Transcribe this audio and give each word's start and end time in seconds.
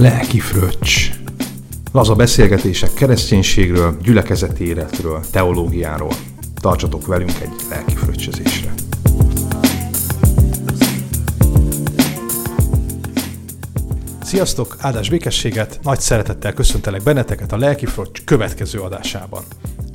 Lelki 0.00 0.38
fröccs. 0.40 1.10
Laza 1.92 2.14
beszélgetések 2.14 2.94
kereszténységről, 2.94 3.96
gyülekezeti 4.02 4.64
életről, 4.64 5.20
teológiáról. 5.30 6.12
Tartsatok 6.60 7.06
velünk 7.06 7.32
egy 7.42 7.50
lelki 7.70 7.94
fröccsözésre. 7.94 8.74
Sziasztok, 14.22 14.76
áldás 14.78 15.10
békességet, 15.10 15.78
nagy 15.82 16.00
szeretettel 16.00 16.52
köszöntelek 16.52 17.02
benneteket 17.02 17.52
a 17.52 17.56
Lelki 17.56 17.86
Fröccs 17.86 18.24
következő 18.24 18.78
adásában. 18.78 19.42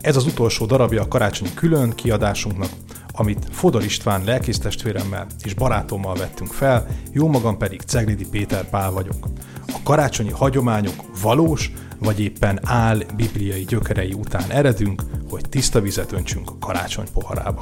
Ez 0.02 0.16
az 0.16 0.26
utolsó 0.26 0.66
darabja 0.66 1.02
a 1.02 1.08
karácsonyi 1.08 1.54
külön 1.54 1.96
kiadásunknak, 1.96 2.70
amit 3.16 3.48
Fodor 3.52 3.84
István 3.84 4.24
lelkésztestvéremmel 4.24 5.28
és 5.44 5.54
barátommal 5.54 6.16
vettünk 6.16 6.52
fel, 6.52 6.88
jó 7.12 7.28
magam 7.28 7.58
pedig 7.58 7.82
Ceglidi 7.82 8.26
Péter 8.26 8.70
Pál 8.70 8.92
vagyok. 8.92 9.28
A 9.68 9.80
karácsonyi 9.84 10.32
hagyományok 10.32 11.20
valós, 11.22 11.72
vagy 12.00 12.20
éppen 12.20 12.60
áll 12.64 13.04
bibliai 13.16 13.64
gyökerei 13.64 14.14
után 14.14 14.52
eredünk, 14.52 15.04
hogy 15.30 15.50
tiszta 15.50 15.82
vizet 15.82 16.12
öntsünk 16.12 16.50
a 16.50 16.58
karácsony 16.60 17.08
poharába. 17.14 17.62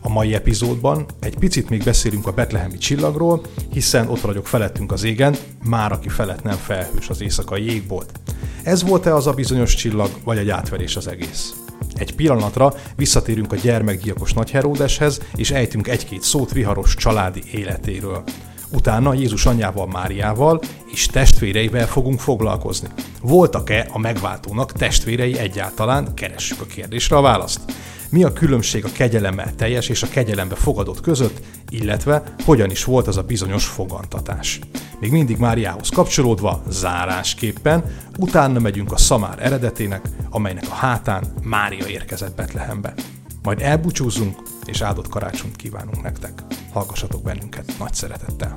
A 0.00 0.08
mai 0.08 0.34
epizódban 0.34 1.06
egy 1.20 1.38
picit 1.38 1.68
még 1.68 1.84
beszélünk 1.84 2.26
a 2.26 2.32
betlehemi 2.32 2.78
csillagról, 2.78 3.40
hiszen 3.70 4.08
ott 4.08 4.20
vagyok 4.20 4.46
felettünk 4.46 4.92
az 4.92 5.04
égen, 5.04 5.36
már 5.64 5.92
aki 5.92 6.08
felett 6.08 6.42
nem 6.42 6.56
felhős 6.56 7.08
az 7.08 7.20
éjszakai 7.20 7.64
jégbolt. 7.64 8.20
Ez 8.62 8.82
volt-e 8.82 9.14
az 9.14 9.26
a 9.26 9.32
bizonyos 9.32 9.74
csillag, 9.74 10.10
vagy 10.24 10.38
egy 10.38 10.50
átverés 10.50 10.96
az 10.96 11.06
egész? 11.06 11.67
Egy 11.98 12.14
pillanatra 12.14 12.74
visszatérünk 12.96 13.52
a 13.52 13.56
gyermekgyilkos 13.56 14.32
Nagy 14.32 14.50
Heródeshez, 14.50 15.20
és 15.36 15.50
ejtünk 15.50 15.88
egy-két 15.88 16.22
szót 16.22 16.52
viharos 16.52 16.94
családi 16.94 17.42
életéről. 17.52 18.22
Utána 18.72 19.14
Jézus 19.14 19.46
anyjával 19.46 19.86
Máriával 19.86 20.60
és 20.92 21.06
testvéreivel 21.06 21.86
fogunk 21.86 22.20
foglalkozni. 22.20 22.88
Voltak-e 23.22 23.88
a 23.92 23.98
megváltónak 23.98 24.72
testvérei 24.72 25.38
egyáltalán? 25.38 26.14
Keressük 26.14 26.60
a 26.60 26.64
kérdésre 26.64 27.16
a 27.16 27.20
választ. 27.20 27.60
Mi 28.10 28.24
a 28.24 28.32
különbség 28.32 28.84
a 28.84 28.92
kegyelemmel 28.92 29.54
teljes 29.54 29.88
és 29.88 30.02
a 30.02 30.08
kegyelembe 30.08 30.54
fogadott 30.54 31.00
között, 31.00 31.40
illetve 31.68 32.22
hogyan 32.44 32.70
is 32.70 32.84
volt 32.84 33.06
az 33.06 33.16
a 33.16 33.22
bizonyos 33.22 33.64
fogantatás. 33.64 34.60
Még 35.00 35.10
mindig 35.10 35.36
Máriához 35.36 35.88
kapcsolódva, 35.88 36.62
zárásképpen, 36.68 37.84
utána 38.18 38.58
megyünk 38.58 38.92
a 38.92 38.96
szamár 38.96 39.38
eredetének, 39.42 40.08
amelynek 40.30 40.64
a 40.70 40.74
hátán 40.74 41.24
Mária 41.42 41.86
érkezett 41.86 42.36
Betlehembe. 42.36 42.94
Majd 43.42 43.62
elbúcsúzunk, 43.62 44.38
és 44.64 44.80
áldott 44.80 45.08
karácsonyt 45.08 45.56
kívánunk 45.56 46.02
nektek. 46.02 46.42
Hallgassatok 46.72 47.22
bennünket 47.22 47.72
nagy 47.78 47.94
szeretettel! 47.94 48.56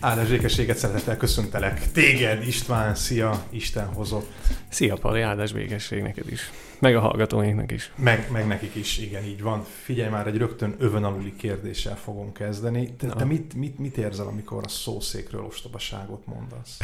Áldás 0.00 0.28
békességet 0.28 0.76
szeretettel 0.76 1.16
köszöntelek. 1.16 1.92
Téged, 1.92 2.46
István, 2.46 2.94
szia, 2.94 3.44
Isten 3.50 3.86
hozott. 3.86 4.30
Szia, 4.68 4.94
Pali, 4.94 5.20
áldás 5.20 5.52
békesség 5.52 6.02
neked 6.02 6.30
is. 6.30 6.50
Meg 6.78 6.96
a 6.96 7.00
hallgatóinknak 7.00 7.72
is. 7.72 7.92
Meg, 7.96 8.28
meg 8.32 8.46
nekik 8.46 8.74
is, 8.74 8.98
igen, 8.98 9.24
így 9.24 9.42
van. 9.42 9.64
Figyelj 9.82 10.10
már, 10.10 10.26
egy 10.26 10.36
rögtön 10.36 10.74
övön 10.78 11.04
aluli 11.04 11.36
kérdéssel 11.36 11.96
fogom 11.96 12.32
kezdeni. 12.32 12.94
Te, 12.98 13.06
te 13.06 13.24
mit, 13.24 13.54
mit, 13.54 13.78
mit 13.78 13.96
érzel, 13.96 14.26
amikor 14.26 14.62
a 14.64 14.68
szószékről 14.68 15.44
ostobaságot 15.44 16.26
mondasz? 16.26 16.78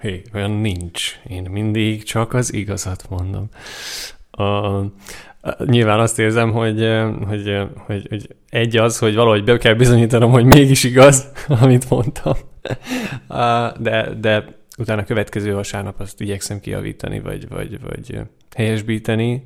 Hé, 0.00 0.08
hey, 0.08 0.22
olyan 0.34 0.50
nincs. 0.50 1.20
Én 1.28 1.42
mindig 1.50 2.02
csak 2.02 2.34
az 2.34 2.52
igazat 2.52 3.08
mondom. 3.08 3.48
A, 4.36 4.82
nyilván 5.64 6.00
azt 6.00 6.18
érzem, 6.18 6.52
hogy, 6.52 6.88
hogy, 7.26 7.68
hogy, 7.86 8.06
hogy 8.08 8.36
egy 8.48 8.76
az, 8.76 8.98
hogy 8.98 9.14
valahogy 9.14 9.44
be 9.44 9.58
kell 9.58 9.74
bizonyítanom, 9.74 10.30
hogy 10.30 10.44
mégis 10.44 10.84
igaz, 10.84 11.32
amit 11.62 11.90
mondtam. 11.90 12.34
De, 13.78 14.14
de 14.20 14.44
utána 14.78 15.04
következő 15.04 15.54
vasárnap 15.54 16.00
azt 16.00 16.20
igyekszem 16.20 16.60
kiavítani, 16.60 17.20
vagy, 17.20 17.48
vagy, 17.48 17.80
vagy 17.80 18.20
helyesbíteni, 18.56 19.42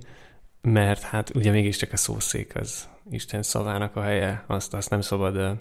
mert 0.63 1.03
hát 1.03 1.31
ugye 1.35 1.51
mégiscsak 1.51 1.93
a 1.93 1.97
szószék 1.97 2.57
az 2.57 2.89
Isten 3.11 3.43
szavának 3.43 3.97
a 3.97 4.03
helye, 4.03 4.45
azt, 4.47 4.75
azt 4.75 4.91
nem 4.91 5.01
szabad 5.01 5.59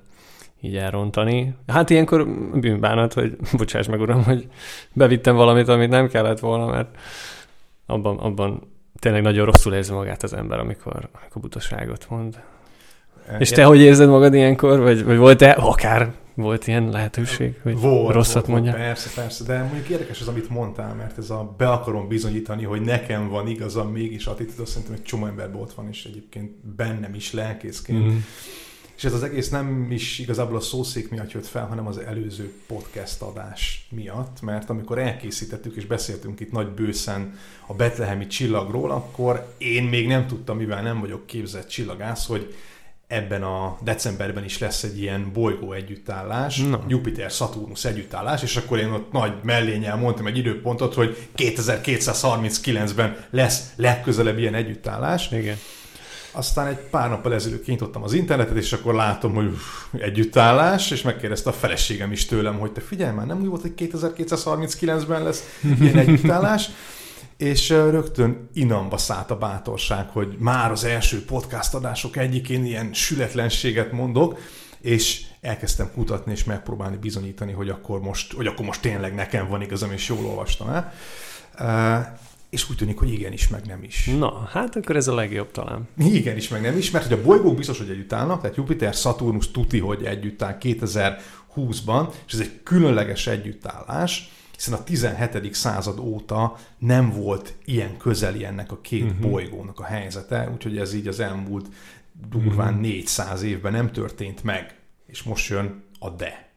így 0.62 0.76
elrontani. 0.76 1.56
Hát 1.68 1.90
ilyenkor 1.90 2.28
bűnbánat, 2.59 3.14
hogy 3.14 3.38
bocsáss 3.58 3.88
meg 3.88 4.00
uram, 4.00 4.24
hogy 4.24 4.48
bevittem 4.94 5.36
valamit, 5.36 5.68
amit 5.68 5.90
nem 5.90 6.08
kellett 6.08 6.40
volna, 6.40 6.66
mert 6.66 6.98
abban, 7.86 8.18
abban 8.18 8.78
tényleg 9.00 9.22
nagyon 9.22 9.46
rosszul 9.46 9.74
érzi 9.74 9.92
magát 9.92 10.24
az 10.24 10.34
ember, 10.34 10.60
amikor, 10.60 11.10
amikor 11.22 11.42
butaságot 11.42 12.10
mond. 12.10 12.40
E, 13.28 13.38
És 13.38 13.50
te 13.50 13.64
hogy 13.64 13.80
érzed 13.80 14.10
magad 14.10 14.34
ilyenkor? 14.34 14.80
Vagy, 14.80 15.04
vagy 15.04 15.18
volt-e 15.18 15.52
akár 15.52 16.12
volt 16.34 16.68
ilyen 16.68 16.90
lehetőség, 16.90 17.59
hogy 17.64 17.80
volt, 17.80 18.14
rosszat 18.14 18.34
volt, 18.34 18.48
mondja? 18.48 18.74
Persze, 18.74 19.22
persze, 19.22 19.44
de 19.44 19.64
mondjuk 19.64 19.90
érdekes 19.90 20.22
az, 20.22 20.28
amit 20.28 20.50
mondtál, 20.50 20.94
mert 20.94 21.18
ez 21.18 21.30
a 21.30 21.54
be 21.58 21.70
akarom 21.70 22.08
bizonyítani, 22.08 22.64
hogy 22.64 22.82
nekem 22.82 23.30
van 23.30 23.48
igazam 23.48 23.92
mégis 23.92 24.26
attitűd, 24.26 24.59
azt 24.59 24.72
szerintem 24.72 24.96
egy 24.96 25.04
csomó 25.04 25.26
emberben 25.26 25.62
ott 25.62 25.74
van, 25.74 25.88
és 25.92 26.06
egyébként 26.06 26.52
bennem 26.76 27.14
is 27.14 27.34
lelkészként. 27.34 28.06
Mm-hmm. 28.06 28.18
És 29.00 29.06
ez 29.06 29.14
az 29.14 29.24
egész 29.24 29.50
nem 29.50 29.92
is 29.92 30.20
igazából 30.20 30.56
a 30.56 30.60
szószék 30.60 31.10
miatt 31.10 31.32
jött 31.32 31.48
fel, 31.48 31.66
hanem 31.66 31.88
az 31.88 31.98
előző 31.98 32.54
podcast 32.68 33.22
adás 33.22 33.88
miatt, 33.90 34.42
mert 34.42 34.70
amikor 34.70 34.98
elkészítettük 34.98 35.76
és 35.76 35.86
beszéltünk 35.86 36.40
itt 36.40 36.52
nagy 36.52 36.68
bőszen 36.68 37.38
a 37.68 37.74
betlehemi 37.74 38.28
csillagról, 38.28 38.92
akkor 38.92 39.54
én 39.58 39.84
még 39.84 40.08
nem 40.08 40.28
tudtam, 40.28 40.58
mivel 40.58 40.82
nem 40.82 41.00
vagyok 41.00 41.26
képzett 41.26 41.68
csillagász, 41.68 42.28
hogy 42.28 42.54
ebben 43.08 43.44
a 43.44 43.78
decemberben 43.84 44.44
is 44.44 44.58
lesz 44.59 44.84
egy 44.84 45.02
ilyen 45.02 45.32
bolygó 45.34 45.74
együttállás, 45.74 46.58
no. 46.58 46.78
Jupiter-Saturnus 46.88 47.86
együttállás, 47.86 48.44
és 48.44 48.56
akkor 48.56 48.80
én 48.80 48.92
ott 48.92 49.12
nagy 49.12 49.34
mellényel 49.44 49.96
mondtam 49.96 50.28
egy 50.28 50.38
időpontot, 50.38 50.94
hogy 50.94 51.28
2239-ben 51.38 53.26
lesz 53.30 53.72
legközelebb 53.76 54.38
ilyen 54.38 54.56
együttállás. 54.56 55.32
Igen. 55.32 55.58
Aztán 56.31 56.67
egy 56.67 56.78
pár 56.78 57.09
nappal 57.09 57.34
ezelőtt 57.34 57.63
kinyitottam 57.63 58.03
az 58.03 58.13
internetet, 58.13 58.56
és 58.56 58.73
akkor 58.73 58.94
látom, 58.94 59.34
hogy 59.34 59.57
együttállás, 59.91 60.91
és 60.91 61.01
megkérdezte 61.01 61.50
a 61.50 61.53
feleségem 61.53 62.12
is 62.12 62.25
tőlem, 62.25 62.59
hogy 62.59 62.72
te 62.72 62.81
figyelj 62.81 63.16
már, 63.16 63.25
nem 63.25 63.40
úgy 63.40 63.47
volt, 63.47 63.62
hogy 63.62 63.73
2239-ben 63.78 65.23
lesz 65.23 65.44
ilyen 65.79 65.97
együttállás, 65.97 66.69
és 67.38 67.69
rögtön 67.69 68.50
inamba 68.53 68.97
szállt 68.97 69.31
a 69.31 69.38
bátorság, 69.38 70.09
hogy 70.09 70.35
már 70.40 70.72
az 70.72 70.84
első 70.84 71.25
podcast 71.25 71.73
adások 71.73 72.17
egyikén 72.17 72.66
ilyen 72.66 72.94
sületlenséget 72.94 73.91
mondok, 73.91 74.40
és 74.81 75.22
elkezdtem 75.41 75.91
kutatni 75.94 76.31
és 76.31 76.44
megpróbálni 76.44 76.97
bizonyítani, 76.97 77.51
hogy 77.51 77.69
akkor 77.69 78.00
most, 78.00 78.34
hogy 78.34 78.47
akkor 78.47 78.66
most 78.66 78.81
tényleg 78.81 79.16
nekem 79.16 79.47
van 79.47 79.61
igazam, 79.61 79.91
és 79.91 80.07
jól 80.07 80.25
olvastam 80.25 80.69
el. 80.69 80.94
És 82.50 82.70
úgy 82.70 82.76
tűnik, 82.76 82.98
hogy 82.98 83.12
igenis, 83.12 83.48
meg 83.48 83.66
nem 83.66 83.84
is. 83.84 84.06
Na, 84.18 84.48
hát 84.52 84.76
akkor 84.76 84.96
ez 84.96 85.08
a 85.08 85.16
legjobb 85.16 85.52
talán. 85.52 85.88
Igenis, 85.98 86.48
meg 86.48 86.62
nem 86.62 86.78
is, 86.78 86.92
mert 86.92 87.08
hogy 87.08 87.20
a 87.20 87.22
bolygók 87.22 87.56
biztos, 87.56 87.78
hogy 87.78 87.90
együtt 87.90 88.14
állnak, 88.14 88.42
tehát 88.42 88.56
Jupiter, 88.56 88.94
Saturnus 88.94 89.52
tuti, 89.52 89.80
hogy 89.80 90.04
együtt 90.04 90.42
áll 90.42 90.58
2020-ban, 90.62 92.14
és 92.28 92.34
ez 92.34 92.40
egy 92.40 92.64
különleges 92.64 93.28
együttállás, 93.28 94.32
hiszen 94.56 94.74
a 94.74 94.84
17. 94.84 95.54
század 95.54 96.00
óta 96.00 96.58
nem 96.78 97.09
volt 97.09 97.54
ilyen 97.66 97.98
közeli 97.98 98.46
ennek 98.46 98.72
a 98.72 98.82
két 98.82 99.04
uh-huh. 99.04 99.30
bolygónak 99.30 99.80
a 99.80 99.84
helyzete, 99.84 100.50
úgyhogy 100.54 100.78
ez 100.78 100.94
így 100.94 101.08
az 101.08 101.20
elmúlt 101.20 101.68
durván 102.30 102.68
uh-huh. 102.68 102.72
Mhm. 102.72 102.82
400 102.82 103.42
évben 103.42 103.72
nem 103.72 103.92
történt 103.92 104.44
meg, 104.44 104.76
és 105.06 105.24
most 105.24 105.50
jön 105.50 105.84
a 106.00 106.09
de. 106.09 106.50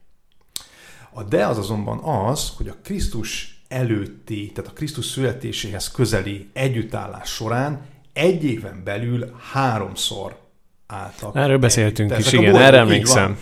A 1.11 1.23
de 1.23 1.47
az 1.47 1.59
azonban 1.59 1.99
az, 1.99 2.53
hogy 2.57 2.69
a 2.69 2.77
Krisztus 2.83 3.62
előtti, 3.73 4.51
tehát 4.55 4.71
a 4.71 4.75
Krisztus 4.75 5.05
születéséhez 5.05 5.91
közeli 5.91 6.49
együttállás 6.53 7.29
során 7.29 7.81
egy 8.13 8.45
éven 8.45 8.81
belül 8.85 9.37
háromszor 9.53 10.37
álltak. 10.87 11.37
Erről 11.37 11.59
beszéltünk 11.59 12.19
is, 12.19 12.33
igen, 12.33 12.57
erre 12.57 12.79
emlékszem. 12.79 13.39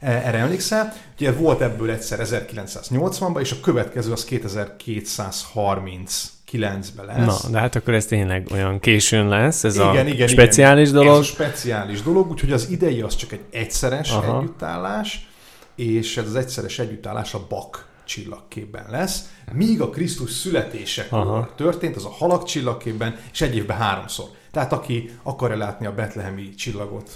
E, 0.00 0.10
erre 0.10 0.38
emlékszel? 0.38 0.94
Ugye 1.14 1.32
volt 1.32 1.60
ebből 1.60 1.90
egyszer 1.90 2.18
1980-ban, 2.22 3.40
és 3.40 3.52
a 3.52 3.60
következő 3.60 4.12
az 4.12 4.24
2230 4.24 6.32
9-ben 6.52 7.06
lesz. 7.06 7.42
Na, 7.42 7.50
de 7.50 7.58
hát 7.58 7.74
akkor 7.74 7.94
ez 7.94 8.06
tényleg 8.06 8.46
olyan 8.52 8.80
későn 8.80 9.28
lesz, 9.28 9.64
ez 9.64 9.74
igen, 9.74 10.06
a 10.06 10.08
igen, 10.08 10.28
speciális 10.28 10.88
igen. 10.88 11.02
dolog. 11.02 11.20
Ez 11.20 11.20
a 11.20 11.22
speciális 11.22 12.02
dolog, 12.02 12.30
úgyhogy 12.30 12.52
az 12.52 12.70
idei 12.70 13.00
az 13.00 13.16
csak 13.16 13.32
egy 13.32 13.40
egyszeres 13.50 14.10
Aha. 14.10 14.38
együttállás, 14.38 15.28
és 15.74 16.16
ez 16.16 16.26
az 16.26 16.34
egyszeres 16.34 16.78
együttállás 16.78 17.34
a 17.34 17.46
bak 17.48 17.90
csillagképben 18.04 18.86
lesz, 18.90 19.32
míg 19.52 19.80
a 19.80 19.90
Krisztus 19.90 20.30
születésekor 20.30 21.18
Aha. 21.18 21.50
történt, 21.56 21.96
az 21.96 22.04
a 22.04 22.10
halak 22.10 22.44
csillagképben, 22.44 23.16
és 23.32 23.40
egy 23.40 23.56
évben 23.56 23.76
háromszor. 23.76 24.26
Tehát 24.50 24.72
aki 24.72 25.10
akarja 25.22 25.56
látni 25.56 25.86
a 25.86 25.94
betlehemi 25.94 26.54
csillagot, 26.54 27.10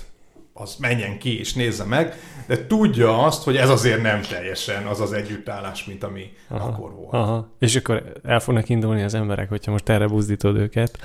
az 0.58 0.76
menjen 0.78 1.18
ki 1.18 1.38
és 1.38 1.54
nézze 1.54 1.84
meg, 1.84 2.14
de 2.46 2.66
tudja 2.66 3.24
azt, 3.24 3.42
hogy 3.42 3.56
ez 3.56 3.68
azért 3.68 4.02
nem 4.02 4.20
teljesen 4.20 4.86
az 4.86 5.00
az 5.00 5.12
együttállás, 5.12 5.84
mint 5.84 6.04
ami 6.04 6.32
aha, 6.48 6.68
akkor 6.68 6.94
volt. 6.94 7.12
Aha. 7.12 7.48
És 7.58 7.76
akkor 7.76 8.12
el 8.24 8.40
fognak 8.40 8.68
indulni 8.68 9.02
az 9.02 9.14
emberek, 9.14 9.48
hogyha 9.48 9.70
most 9.70 9.88
erre 9.88 10.06
buzdítod 10.06 10.56
őket, 10.56 10.98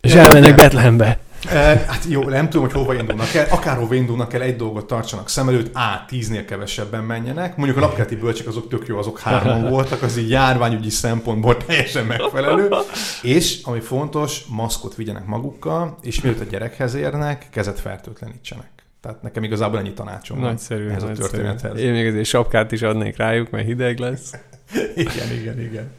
és 0.00 0.14
elmennek 0.14 0.54
Betlehembe. 0.54 1.18
Hát 1.48 2.04
jó, 2.08 2.22
nem 2.22 2.48
tudom, 2.48 2.66
hogy 2.66 2.74
hova 2.74 2.94
indulnak 2.94 3.34
el. 3.34 3.46
Akárhova 3.50 3.94
indulnak 3.94 4.34
el, 4.34 4.42
egy 4.42 4.56
dolgot 4.56 4.86
tartsanak 4.86 5.28
szem 5.28 5.48
előtt, 5.48 5.74
A, 5.74 6.04
tíznél 6.08 6.44
kevesebben 6.44 7.04
menjenek. 7.04 7.56
Mondjuk 7.56 7.78
a 7.78 7.80
lapkelti 7.80 8.16
bölcsek 8.16 8.46
azok 8.46 8.68
tök 8.68 8.86
jó, 8.86 8.98
azok 8.98 9.20
hárman 9.20 9.68
voltak, 9.68 10.02
az 10.02 10.16
így 10.16 10.30
járványügyi 10.30 10.90
szempontból 10.90 11.56
teljesen 11.66 12.06
megfelelő. 12.06 12.68
És, 13.22 13.60
ami 13.62 13.80
fontos, 13.80 14.44
maszkot 14.48 14.94
vigyenek 14.94 15.26
magukkal, 15.26 15.98
és 16.02 16.20
mielőtt 16.20 16.40
a 16.40 16.50
gyerekhez 16.50 16.94
érnek, 16.94 17.46
kezet 17.50 17.80
fertőtlenítsenek. 17.80 18.68
Tehát 19.00 19.22
nekem 19.22 19.42
igazából 19.42 19.78
ennyi 19.78 19.92
tanácsom 19.92 20.40
nagyszerű, 20.40 20.88
ez 20.88 21.02
nagyszerű. 21.02 21.12
a 21.12 21.30
történethez. 21.30 21.78
Én 21.78 21.92
még 21.92 22.06
azért 22.06 22.24
sapkát 22.24 22.72
is 22.72 22.82
adnék 22.82 23.16
rájuk, 23.16 23.50
mert 23.50 23.66
hideg 23.66 23.98
lesz. 23.98 24.34
igen, 24.94 25.32
igen, 25.40 25.60
igen. 25.60 25.90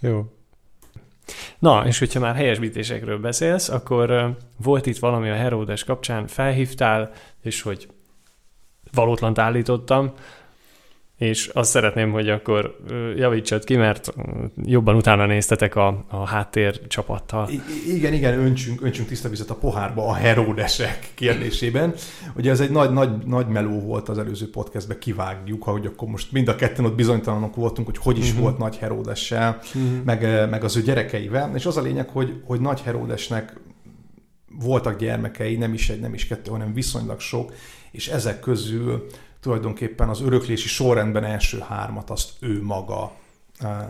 Jó. 0.00 0.33
Na, 1.58 1.86
és 1.86 1.98
hogyha 1.98 2.20
már 2.20 2.34
helyesbítésekről 2.34 3.18
beszélsz, 3.18 3.68
akkor 3.68 4.36
volt 4.62 4.86
itt 4.86 4.98
valami 4.98 5.30
a 5.30 5.34
Heródes 5.34 5.84
kapcsán, 5.84 6.26
felhívtál, 6.26 7.10
és 7.42 7.62
hogy 7.62 7.88
valótlant 8.92 9.38
állítottam, 9.38 10.12
és 11.24 11.50
azt 11.52 11.70
szeretném, 11.70 12.10
hogy 12.10 12.28
akkor 12.28 12.76
javítsad 13.16 13.64
ki, 13.64 13.76
mert 13.76 14.14
jobban 14.64 14.96
utána 14.96 15.26
néztetek 15.26 15.76
a, 15.76 16.04
a 16.08 16.26
háttér 16.26 16.86
csapattal. 16.86 17.48
I- 17.50 17.94
igen, 17.94 18.12
igen, 18.12 18.38
öntsünk, 18.38 18.82
öntsünk 18.82 19.08
tiszta 19.08 19.28
vizet 19.28 19.50
a 19.50 19.54
pohárba 19.54 20.06
a 20.06 20.14
Heródesek 20.14 21.10
kérdésében. 21.14 21.94
Ugye 22.36 22.50
ez 22.50 22.60
egy 22.60 22.70
nagy, 22.70 22.92
nagy, 22.92 23.10
nagy 23.26 23.46
meló 23.46 23.80
volt 23.80 24.08
az 24.08 24.18
előző 24.18 24.50
podcastben, 24.50 24.98
kivágjuk, 24.98 25.62
hogy 25.62 25.86
akkor 25.86 26.08
most 26.08 26.32
mind 26.32 26.48
a 26.48 26.54
ketten 26.54 26.84
ott 26.84 26.94
bizonytalanok 26.94 27.54
voltunk, 27.54 27.86
hogy 27.86 27.98
hogy 27.98 28.18
is 28.18 28.28
uh-huh. 28.28 28.42
volt 28.42 28.58
Nagy 28.58 28.76
Heródessel, 28.76 29.58
uh-huh. 29.74 30.04
meg, 30.04 30.48
meg 30.50 30.64
az 30.64 30.76
ő 30.76 30.82
gyerekeivel. 30.82 31.50
És 31.54 31.66
az 31.66 31.76
a 31.76 31.82
lényeg, 31.82 32.08
hogy, 32.08 32.40
hogy 32.44 32.60
Nagy 32.60 32.80
Heródesnek 32.80 33.60
voltak 34.60 34.98
gyermekei, 34.98 35.56
nem 35.56 35.72
is 35.72 35.90
egy, 35.90 36.00
nem 36.00 36.14
is 36.14 36.26
kettő, 36.26 36.50
hanem 36.50 36.74
viszonylag 36.74 37.20
sok, 37.20 37.52
és 37.90 38.08
ezek 38.08 38.40
közül 38.40 39.06
tulajdonképpen 39.44 40.08
az 40.08 40.20
öröklési 40.20 40.68
sorrendben 40.68 41.24
első 41.24 41.58
hármat 41.68 42.10
azt 42.10 42.30
ő 42.40 42.62
maga 42.62 43.12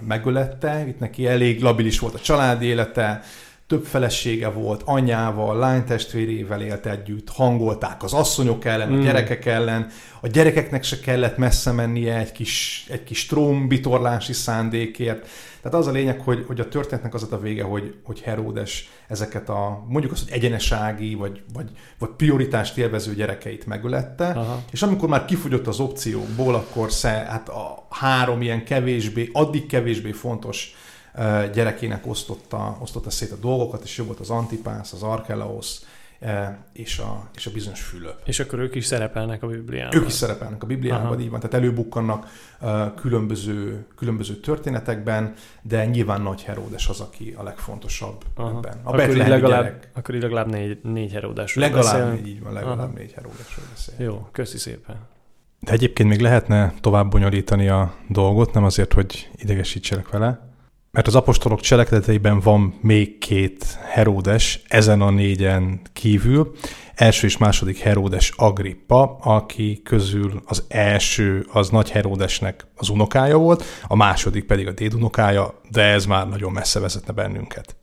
megölette. 0.07 0.87
Itt 0.89 0.99
neki 0.99 1.27
elég 1.27 1.61
labilis 1.61 1.99
volt 1.99 2.15
a 2.15 2.19
családi 2.19 2.67
élete, 2.67 3.23
több 3.67 3.85
felesége 3.85 4.49
volt, 4.49 4.83
anyával, 4.85 5.57
lánytestvérével 5.59 6.63
élt 6.63 6.87
együtt, 6.87 7.29
hangolták 7.29 8.03
az 8.03 8.13
asszonyok 8.13 8.65
ellen, 8.65 8.93
a 8.93 8.97
mm. 8.97 9.01
gyerekek 9.01 9.47
ellen, 9.47 9.91
a 10.21 10.27
gyerekeknek 10.27 10.83
se 10.83 11.01
kellett 11.01 11.37
messze 11.37 11.73
mennie 11.73 12.19
egy 12.19 12.33
kis, 12.33 12.87
egy 12.91 13.05
kis 13.05 13.27
trómbitorlási 13.27 14.33
szándékért. 14.33 15.29
Tehát 15.63 15.79
az 15.79 15.87
a 15.87 15.91
lényeg, 15.91 16.21
hogy, 16.21 16.45
hogy 16.47 16.61
a 16.61 16.69
történetnek 16.69 17.15
az 17.15 17.27
a 17.31 17.39
vége, 17.39 17.63
hogy, 17.63 17.95
hogy 18.03 18.21
Heródes 18.21 18.91
ezeket 19.09 19.49
a, 19.49 19.85
mondjuk 19.89 20.13
azt, 20.13 20.29
hogy 20.29 20.39
egyenesági, 20.39 21.15
vagy, 21.15 21.43
vagy, 21.53 21.71
vagy 21.99 22.09
prioritást 22.17 22.79
élvező 22.79 23.15
gyerekeit 23.15 23.67
megölette, 23.67 24.27
Aha. 24.27 24.63
és 24.71 24.83
amikor 24.83 25.09
már 25.09 25.25
kifogyott 25.25 25.67
az 25.67 25.81
opciókból, 25.81 26.55
akkor 26.55 26.93
sze, 26.93 27.09
hát 27.09 27.49
a 27.49 27.87
három 27.91 28.43
ilyen 28.43 28.65
kevésbé, 28.65 29.31
addig 29.33 29.67
kevésbé 29.67 30.11
fontos 30.11 30.75
gyerekének 31.55 32.07
osztotta, 32.07 32.79
osztotta 32.81 33.11
szét 33.11 33.31
a 33.31 33.37
dolgokat, 33.37 33.83
és 33.83 33.97
jobb 33.97 34.07
volt 34.07 34.21
az 34.21 34.31
Antipász, 34.31 34.93
az 34.93 35.03
Arkelaosz, 35.03 35.87
és 36.73 36.99
a, 36.99 37.29
és 37.35 37.47
a 37.47 37.51
bizonyos 37.51 37.81
Fülöp. 37.81 38.21
És 38.25 38.41
akkor 38.41 38.59
ők 38.59 38.75
is 38.75 38.85
szerepelnek 38.85 39.43
a 39.43 39.47
Bibliában. 39.47 40.01
Ők 40.01 40.07
is 40.07 40.13
szerepelnek 40.13 40.63
a 40.63 40.67
Bibliában, 40.67 41.07
Aha. 41.07 41.21
így 41.21 41.31
van, 41.31 41.41
tehát 41.41 41.55
előbukkannak 41.55 42.27
különböző, 42.97 43.87
különböző 43.97 44.35
történetekben, 44.35 45.35
de 45.63 45.87
nyilván 45.87 46.23
Nagy 46.23 46.43
Heródes 46.43 46.89
az, 46.89 47.01
aki 47.01 47.35
a 47.37 47.43
legfontosabb 47.43 48.25
Aha. 48.35 48.49
ebben. 48.49 48.81
A 48.83 48.89
akkor, 48.89 49.09
így 49.09 49.17
legalább, 49.17 49.63
gyerek. 49.63 49.91
akkor 49.93 50.15
így 50.15 50.23
legalább 50.23 50.51
négy, 50.51 50.79
négy 50.83 51.13
Heródesről 51.13 51.65
Legalább 51.65 52.13
négy, 52.13 52.27
így 52.27 52.43
van, 52.43 52.53
legalább 52.53 52.79
Aha. 52.79 52.93
négy 52.95 53.13
Heródesről 53.13 53.65
beszél. 53.71 53.95
Jó, 54.07 54.29
köszi 54.33 54.59
szépen. 54.59 54.97
De 55.61 55.73
egyébként 55.73 56.09
még 56.09 56.21
lehetne 56.21 56.75
tovább 56.81 57.11
bonyolítani 57.11 57.69
a 57.69 57.95
dolgot, 58.09 58.53
nem 58.53 58.65
azért, 58.65 58.93
hogy 58.93 59.31
idegesítselek 59.37 60.09
vele, 60.09 60.54
mert 60.95 61.07
az 61.07 61.15
apostolok 61.15 61.61
cselekedeteiben 61.61 62.41
van 62.41 62.75
még 62.81 63.19
két 63.19 63.79
Heródes, 63.85 64.63
ezen 64.69 65.01
a 65.01 65.11
négyen 65.11 65.81
kívül. 65.93 66.53
Első 66.95 67.27
és 67.27 67.37
második 67.37 67.79
Heródes 67.79 68.33
Agrippa, 68.37 69.17
aki 69.21 69.81
közül 69.85 70.43
az 70.47 70.65
első 70.69 71.47
az 71.53 71.69
nagy 71.69 71.91
Heródesnek 71.91 72.67
az 72.77 72.89
unokája 72.89 73.37
volt, 73.37 73.65
a 73.89 73.97
második 73.97 74.45
pedig 74.45 74.67
a 74.67 74.73
dédunokája, 74.73 75.61
de 75.71 75.83
ez 75.83 76.07
már 76.07 76.29
nagyon 76.29 76.53
messze 76.53 76.81
vezetne 76.81 77.13
bennünket. 77.13 77.77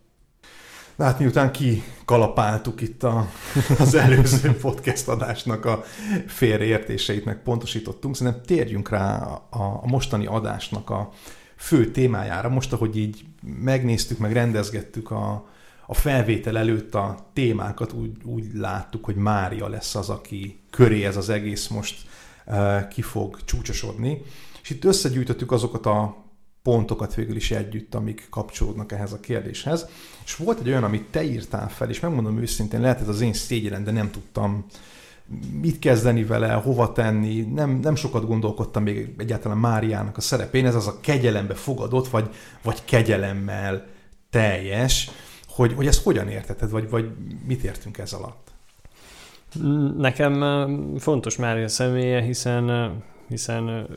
Na 0.96 1.04
hát 1.04 1.19
miután 1.19 1.52
kikalapáltuk 1.52 2.81
itt 2.81 3.04
a, 3.04 3.28
az 3.80 3.96
előző 3.96 4.58
podcast 4.62 5.08
adásnak 5.08 5.66
a 5.66 5.84
félreértéseit, 6.28 7.25
meg 7.25 7.42
pontosítottunk, 7.44 8.16
szerintem 8.16 8.42
térjünk 8.46 8.90
rá 8.90 9.18
a, 9.18 9.48
a 9.50 9.88
mostani 9.88 10.25
adásnak 10.25 10.90
a, 10.90 11.12
fő 11.62 11.92
témájára. 11.92 12.50
Most, 12.50 12.74
ahogy 12.74 12.98
így 12.98 13.25
megnéztük, 13.62 14.18
meg 14.18 14.34
rendezgettük 14.34 15.12
a, 15.12 15.50
a 15.86 15.94
felvétel 15.94 16.58
előtt 16.58 16.96
a 16.96 17.30
témákat, 17.34 17.94
úgy, 17.94 18.12
úgy 18.24 18.46
láttuk, 18.54 19.06
hogy 19.06 19.16
Mária 19.16 19.68
lesz 19.68 19.96
az, 19.96 20.10
aki 20.10 20.60
köré 20.69 21.06
ez 21.06 21.18
az 21.18 21.30
egész 21.30 21.68
most 21.68 22.02
uh, 22.46 22.88
ki 22.88 23.02
fog 23.02 23.44
csúcsosodni. 23.46 24.22
És 24.62 24.69
itt 24.69 24.86
összegyűjtöttük 24.86 25.52
azokat 25.52 25.86
a 25.86 26.25
pontokat 26.62 27.16
végül 27.16 27.36
is 27.36 27.52
együtt, 27.52 27.96
amik 27.96 28.28
kapcsolódnak 28.30 28.92
ehhez 28.92 29.13
a 29.13 29.19
kérdéshez. 29.19 29.86
És 30.25 30.36
volt 30.36 30.60
egy 30.60 30.68
olyan, 30.68 30.84
amit 30.84 31.10
te 31.12 31.24
írtál 31.24 31.69
fel, 31.69 31.90
és 31.90 32.00
megmondom 32.00 32.42
őszintén, 32.42 32.81
lehet 32.81 33.02
ez 33.02 33.08
az 33.08 33.22
én 33.22 33.34
szégyenem, 33.34 33.84
de 33.84 33.92
nem 33.92 34.12
tudtam 34.12 34.66
mit 35.62 35.79
kezdeni 35.79 36.23
vele, 36.23 36.53
hova 36.53 36.91
tenni, 36.91 37.41
nem, 37.41 37.69
nem 37.69 37.95
sokat 37.95 38.25
gondolkodtam 38.25 38.83
még 38.83 39.13
egyáltalán 39.18 39.57
Máriának 39.57 40.18
a 40.18 40.21
szerepén, 40.21 40.65
ez 40.65 40.75
az 40.75 40.88
a 40.88 41.00
kegyelembe 41.01 41.53
fogadott, 41.53 42.07
vagy, 42.07 42.29
vagy 42.63 42.85
kegyelemmel 42.85 43.88
teljes, 44.29 45.09
hogy, 45.47 45.73
hogy 45.73 45.88
ezt 45.88 46.03
hogyan 46.03 46.27
érteted, 46.27 46.69
vagy, 46.69 46.89
vagy 46.89 47.12
mit 47.45 47.63
értünk 47.63 47.97
ez 47.97 48.13
alatt? 48.13 48.50
Nekem 49.97 50.44
fontos 51.00 51.38
Mária 51.38 51.67
személye, 51.67 52.21
hiszen, 52.21 52.94
hiszen 53.27 53.88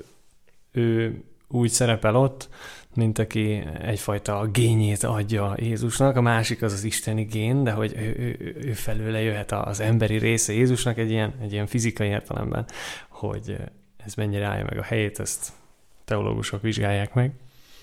ő 0.72 1.22
úgy 1.48 1.70
szerepel 1.70 2.16
ott, 2.16 2.48
mint 2.94 3.18
aki 3.18 3.62
egyfajta 3.82 4.48
gényét 4.52 5.02
adja 5.02 5.54
Jézusnak, 5.58 6.16
a 6.16 6.20
másik 6.20 6.62
az 6.62 6.72
az 6.72 6.84
isteni 6.84 7.22
gén, 7.22 7.64
de 7.64 7.70
hogy 7.70 7.94
ő, 7.96 8.36
ő, 8.40 8.56
ő 8.68 8.72
felőle 8.72 9.20
jöhet 9.20 9.52
az 9.52 9.80
emberi 9.80 10.18
része 10.18 10.52
Jézusnak 10.52 10.98
egy 10.98 11.10
ilyen, 11.10 11.34
egy 11.42 11.52
ilyen 11.52 11.66
fizikai 11.66 12.08
értelemben, 12.08 12.66
hogy 13.08 13.56
ez 14.04 14.14
mennyire 14.14 14.44
állja 14.44 14.64
meg 14.64 14.78
a 14.78 14.82
helyét, 14.82 15.20
ezt 15.20 15.52
teológusok 16.04 16.62
vizsgálják 16.62 17.14
meg. 17.14 17.32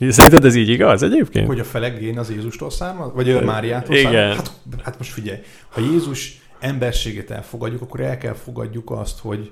Szerinted 0.10 0.46
ez 0.46 0.56
így 0.56 0.70
igaz 0.70 1.04
egyébként? 1.04 1.48
Hogy 1.48 1.60
a 1.60 1.64
felek 1.64 2.00
gén 2.00 2.20
az 2.20 2.30
Jézustól 2.30 2.70
származ? 2.70 3.12
Vagy 3.14 3.30
a 3.30 3.42
Máriától 3.42 3.96
Igen. 3.96 4.12
származ? 4.12 4.38
Hát, 4.38 4.82
hát 4.82 4.98
most 4.98 5.12
figyelj, 5.12 5.40
ha 5.70 5.82
Jézus 5.82 6.42
emberségét 6.60 7.32
elfogadjuk, 7.32 7.82
akkor 7.82 8.00
el 8.00 8.18
kell 8.18 8.34
fogadjuk 8.34 8.92
azt, 8.92 9.20
hogy, 9.20 9.52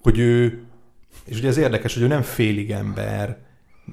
hogy 0.00 0.18
ő, 0.18 0.62
és 1.24 1.38
ugye 1.38 1.48
ez 1.48 1.56
érdekes, 1.56 1.94
hogy 1.94 2.02
ő 2.02 2.06
nem 2.06 2.22
félig 2.22 2.70
ember, 2.70 3.45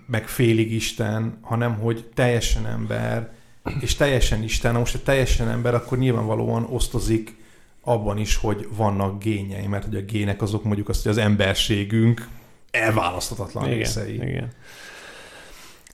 meg 0.07 0.27
félig 0.27 0.73
Isten, 0.73 1.37
hanem 1.41 1.73
hogy 1.73 2.09
teljesen 2.13 2.65
ember, 2.65 3.31
és 3.79 3.95
teljesen 3.95 4.43
Isten. 4.43 4.71
Na 4.71 4.79
most, 4.79 4.93
ha 4.93 4.99
teljesen 5.03 5.49
ember, 5.49 5.73
akkor 5.73 5.97
nyilvánvalóan 5.97 6.67
osztozik 6.69 7.35
abban 7.81 8.17
is, 8.17 8.35
hogy 8.35 8.67
vannak 8.75 9.23
génjei, 9.23 9.67
mert 9.67 9.85
hogy 9.85 9.95
a 9.95 10.01
gének 10.01 10.41
azok 10.41 10.63
mondjuk 10.63 10.89
azt, 10.89 11.03
hogy 11.03 11.11
az 11.11 11.17
emberségünk 11.17 12.27
elválaszthatatlan 12.71 13.65
igen, 13.65 13.77
részei. 13.77 14.13
Igen. 14.13 14.47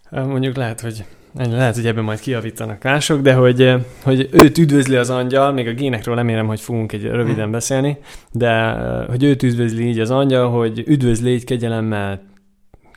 Mondjuk 0.09 0.55
lehet, 0.55 0.81
hogy 0.81 1.05
lehet, 1.33 1.75
hogy 1.75 1.85
ebben 1.85 2.03
majd 2.03 2.19
kiavítanak 2.19 2.83
mások, 2.83 3.21
de 3.21 3.33
hogy, 3.33 3.73
hogy 4.03 4.29
őt 4.31 4.57
üdvözli 4.57 4.95
az 4.95 5.09
angyal, 5.09 5.51
még 5.51 5.67
a 5.67 5.73
génekről 5.73 6.15
nem 6.15 6.29
érem, 6.29 6.47
hogy 6.47 6.59
fogunk 6.59 6.91
egy 6.91 7.03
röviden 7.03 7.43
hmm. 7.43 7.51
beszélni, 7.51 7.97
de 8.31 8.71
hogy 9.07 9.23
őt 9.23 9.43
üdvözli 9.43 9.87
így 9.87 9.99
az 9.99 10.11
angyal, 10.11 10.49
hogy 10.51 10.83
üdvözli 10.87 11.31
így 11.31 11.43
kegyelemmel 11.43 12.21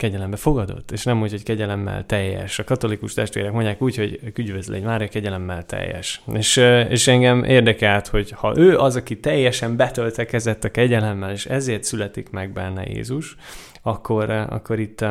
kegyelembe 0.03 0.37
fogadott, 0.37 0.91
és 0.91 1.05
nem 1.05 1.23
úgy, 1.23 1.31
hogy 1.31 1.43
kegyelemmel 1.43 2.07
teljes. 2.07 2.59
A 2.59 2.65
katolikus 2.65 3.15
testvérek 3.15 3.53
mondják 3.53 3.83
úgy, 3.83 3.97
hogy 3.97 4.21
üdvözlégy 4.37 4.83
már 4.83 5.09
kegyelemmel 5.09 5.67
teljes. 5.67 6.23
És, 6.33 6.57
és 6.89 7.09
engem 7.09 7.45
érdekelt, 7.45 8.07
hogy 8.07 8.31
ha 8.31 8.57
ő 8.57 8.79
az, 8.79 8.97
aki 8.97 9.21
teljesen 9.21 9.77
betöltekezett 9.77 10.65
a 10.65 10.71
kegyelemmel, 10.71 11.33
és 11.33 11.47
ezért 11.47 11.85
születik 11.85 12.31
meg 12.31 12.53
benne 12.53 12.85
Jézus, 12.87 13.37
akkor, 13.83 14.31
akkor 14.31 14.79
itt, 14.79 15.05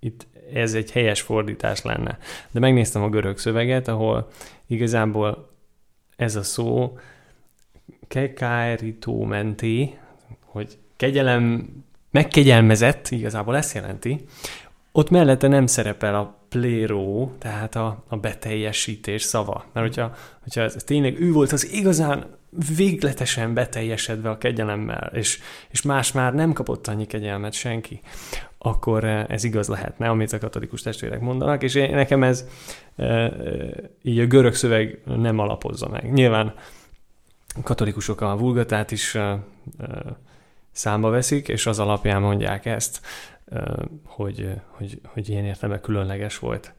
itt 0.00 0.26
ez 0.54 0.74
egy 0.74 0.90
helyes 0.90 1.20
fordítás 1.20 1.82
lenne. 1.82 2.18
De 2.50 2.60
megnéztem 2.60 3.02
a 3.02 3.08
görög 3.08 3.38
szöveget, 3.38 3.88
ahol 3.88 4.28
igazából 4.66 5.48
ez 6.16 6.36
a 6.36 6.42
szó 6.42 6.98
kekaeritó 8.08 9.24
menti, 9.24 9.98
hogy 10.44 10.78
kegyelem 10.96 11.68
megkegyelmezett, 12.10 13.08
igazából 13.08 13.56
ezt 13.56 13.74
jelenti, 13.74 14.24
ott 14.92 15.10
mellette 15.10 15.48
nem 15.48 15.66
szerepel 15.66 16.14
a 16.14 16.38
pléró, 16.48 17.32
tehát 17.38 17.76
a, 17.76 18.04
a 18.08 18.16
beteljesítés 18.16 19.22
szava. 19.22 19.64
Mert 19.72 19.86
hogyha, 19.86 20.14
hogyha 20.42 20.60
ez, 20.60 20.74
tényleg 20.74 21.20
ő 21.20 21.32
volt 21.32 21.52
az 21.52 21.72
igazán 21.72 22.36
végletesen 22.76 23.54
beteljesedve 23.54 24.30
a 24.30 24.38
kegyelemmel, 24.38 25.10
és, 25.14 25.38
és 25.70 25.82
más 25.82 26.12
már 26.12 26.34
nem 26.34 26.52
kapott 26.52 26.86
annyi 26.86 27.06
kegyelmet 27.06 27.52
senki, 27.52 28.00
akkor 28.58 29.04
ez 29.04 29.44
igaz 29.44 29.68
lehetne, 29.68 30.08
amit 30.08 30.32
a 30.32 30.38
katolikus 30.38 30.82
testvérek 30.82 31.20
mondanak, 31.20 31.62
és 31.62 31.74
én, 31.74 31.94
nekem 31.94 32.22
ez 32.22 32.44
így 34.02 34.18
a 34.18 34.26
görög 34.26 34.54
szöveg 34.54 35.00
nem 35.04 35.38
alapozza 35.38 35.88
meg. 35.88 36.12
Nyilván 36.12 36.54
a 37.56 37.62
katolikusok 37.62 38.20
a 38.20 38.36
vulgatát 38.36 38.90
is 38.90 39.16
számba 40.78 41.10
veszik, 41.10 41.48
és 41.48 41.66
az 41.66 41.78
alapján 41.78 42.20
mondják 42.20 42.66
ezt, 42.66 43.00
hogy, 44.04 44.50
hogy, 44.66 45.00
hogy 45.04 45.28
ilyen 45.28 45.44
értelme 45.44 45.80
különleges 45.80 46.38
volt. 46.38 46.72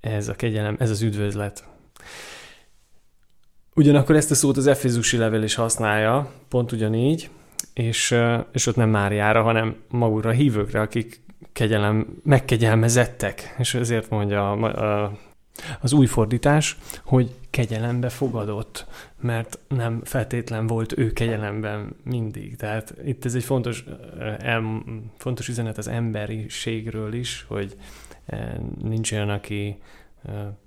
Ez 0.00 0.28
a 0.28 0.34
kegyelem, 0.34 0.76
ez 0.78 0.90
az 0.90 1.02
üdvözlet. 1.02 1.64
Ugyanakkor 3.74 4.16
ezt 4.16 4.30
a 4.30 4.34
szót 4.34 4.56
az 4.56 4.66
Efézusi 4.66 5.16
levél 5.16 5.42
is 5.42 5.54
használja, 5.54 6.32
pont 6.48 6.72
ugyanígy, 6.72 7.30
és, 7.72 8.14
és 8.52 8.66
ott 8.66 8.76
nem 8.76 8.90
Máriára, 8.90 9.42
hanem 9.42 9.76
magukra 9.88 10.30
a 10.30 10.32
hívőkre, 10.32 10.80
akik 10.80 11.20
kegyelem, 11.52 12.20
megkegyelmezettek, 12.22 13.54
és 13.58 13.74
ezért 13.74 14.10
mondja 14.10 14.52
a, 14.52 15.02
a, 15.04 15.18
az 15.80 15.92
új 15.92 16.06
fordítás, 16.06 16.76
hogy 17.04 17.34
kegyelembe 17.50 18.08
fogadott, 18.08 18.86
mert 19.20 19.58
nem 19.68 20.00
feltétlen 20.04 20.66
volt 20.66 20.98
ő 20.98 21.12
kegyelemben 21.12 21.96
mindig. 22.02 22.56
Tehát 22.56 22.94
itt 23.04 23.24
ez 23.24 23.34
egy 23.34 23.44
fontos, 23.44 23.84
el, 24.38 24.82
fontos 25.16 25.48
üzenet 25.48 25.78
az 25.78 25.88
emberiségről 25.88 27.14
is, 27.14 27.44
hogy 27.48 27.76
nincs 28.82 29.12
olyan, 29.12 29.30
aki 29.30 29.78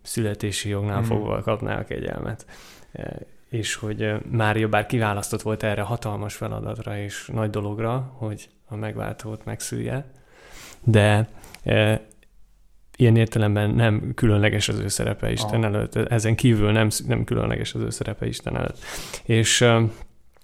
születési 0.02 0.70
jognál 0.70 1.02
mm. 1.02 1.04
fogva 1.04 1.42
kapná 1.42 1.80
a 1.80 1.84
kegyelmet. 1.84 2.46
És 3.50 3.76
hogy 3.76 4.14
Mária 4.32 4.68
bár 4.70 4.86
kiválasztott 4.86 5.42
volt 5.42 5.64
erre 5.64 5.82
hatalmas 5.82 6.36
feladatra 6.36 6.98
és 6.98 7.30
nagy 7.34 7.50
dologra, 7.50 8.14
hogy 8.18 8.50
a 8.68 8.76
megváltót 8.76 9.46
megszülje, 9.46 10.06
de 10.84 11.30
ilyen 13.00 13.16
értelemben 13.16 13.70
nem 13.70 14.12
különleges 14.16 14.70
az 14.70 14.80
ő 14.80 14.88
szerepe 14.88 15.32
Isten 15.32 15.64
ah. 15.64 15.74
előtt. 15.74 15.96
Ezen 15.96 16.36
kívül 16.36 16.72
nem, 16.72 16.88
nem 17.08 17.24
különleges 17.24 17.74
az 17.74 17.82
ő 17.82 17.90
szerepe 17.90 18.28
Isten 18.28 18.58
előtt. 18.58 18.78
És 19.24 19.66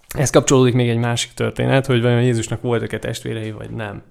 ez 0.08 0.30
kapcsolódik 0.30 0.74
még 0.74 0.90
egy 0.90 0.98
másik 0.98 1.34
történet, 1.34 1.86
hogy 1.86 2.02
vajon 2.02 2.22
Jézusnak 2.22 2.62
voltak-e 2.62 3.00
testvérei, 3.00 3.52
vagy 3.52 3.70
nem. 3.70 4.04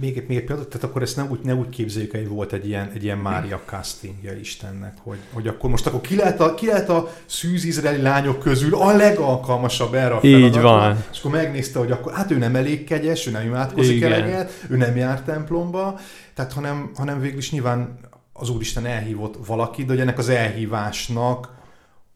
Még, 0.00 0.24
még 0.26 0.36
egy 0.36 0.44
pillanat, 0.44 0.68
tehát 0.68 0.86
akkor 0.86 1.02
ezt 1.02 1.16
nem 1.16 1.30
úgy, 1.30 1.38
ne 1.42 1.54
úgy 1.54 1.68
képzeljük, 1.68 2.10
hogy 2.10 2.28
volt 2.28 2.52
egy 2.52 2.66
ilyen, 2.66 2.90
egy 2.94 3.04
ilyen 3.04 3.18
Mária 3.18 3.60
castingja 3.66 4.32
Istennek, 4.32 4.96
hogy, 5.02 5.18
hogy 5.32 5.48
akkor 5.48 5.70
most 5.70 5.86
akkor 5.86 6.00
ki 6.00 6.16
lehet 6.16 6.40
a, 6.40 6.54
ki 6.54 6.66
lehet 6.66 6.88
a 6.88 7.12
szűz 7.26 7.64
izraeli 7.64 8.02
lányok 8.02 8.38
közül 8.38 8.74
a 8.74 8.96
legalkalmasabb 8.96 9.94
erre 9.94 10.14
a 10.14 10.20
feladatra. 10.20 10.46
Így 10.46 10.60
van. 10.60 11.04
És 11.12 11.18
akkor 11.18 11.30
megnézte, 11.30 11.78
hogy 11.78 11.90
akkor 11.90 12.12
hát 12.12 12.30
ő 12.30 12.38
nem 12.38 12.56
elég 12.56 12.84
kegyes, 12.84 13.26
ő 13.26 13.30
nem 13.30 13.46
imádkozik 13.46 14.02
eleget, 14.02 14.64
ő 14.68 14.76
nem 14.76 14.96
jár 14.96 15.22
templomba, 15.22 15.98
tehát 16.34 16.52
hanem, 16.52 16.90
hanem 16.96 17.20
végül 17.20 17.38
is 17.38 17.50
nyilván 17.50 17.98
az 18.32 18.48
Úristen 18.48 18.86
elhívott 18.86 19.46
valakit, 19.46 19.86
de 19.86 19.92
hogy 19.92 20.00
ennek 20.00 20.18
az 20.18 20.28
elhívásnak 20.28 21.54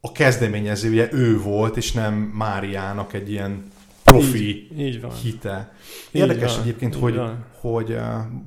a 0.01 0.11
kezdeményezője 0.11 1.07
ő 1.11 1.39
volt, 1.39 1.77
és 1.77 1.91
nem 1.91 2.13
Máriának 2.13 3.13
egy 3.13 3.31
ilyen 3.31 3.71
profi 4.11 4.71
így, 4.71 4.79
így 4.79 5.01
van. 5.01 5.15
hite. 5.15 5.73
Érdekes 6.11 6.51
így 6.51 6.57
van, 6.57 6.65
egyébként, 6.65 6.95
hogy, 6.95 7.15
van. 7.15 7.45
hogy 7.59 7.91
uh, 7.91 8.01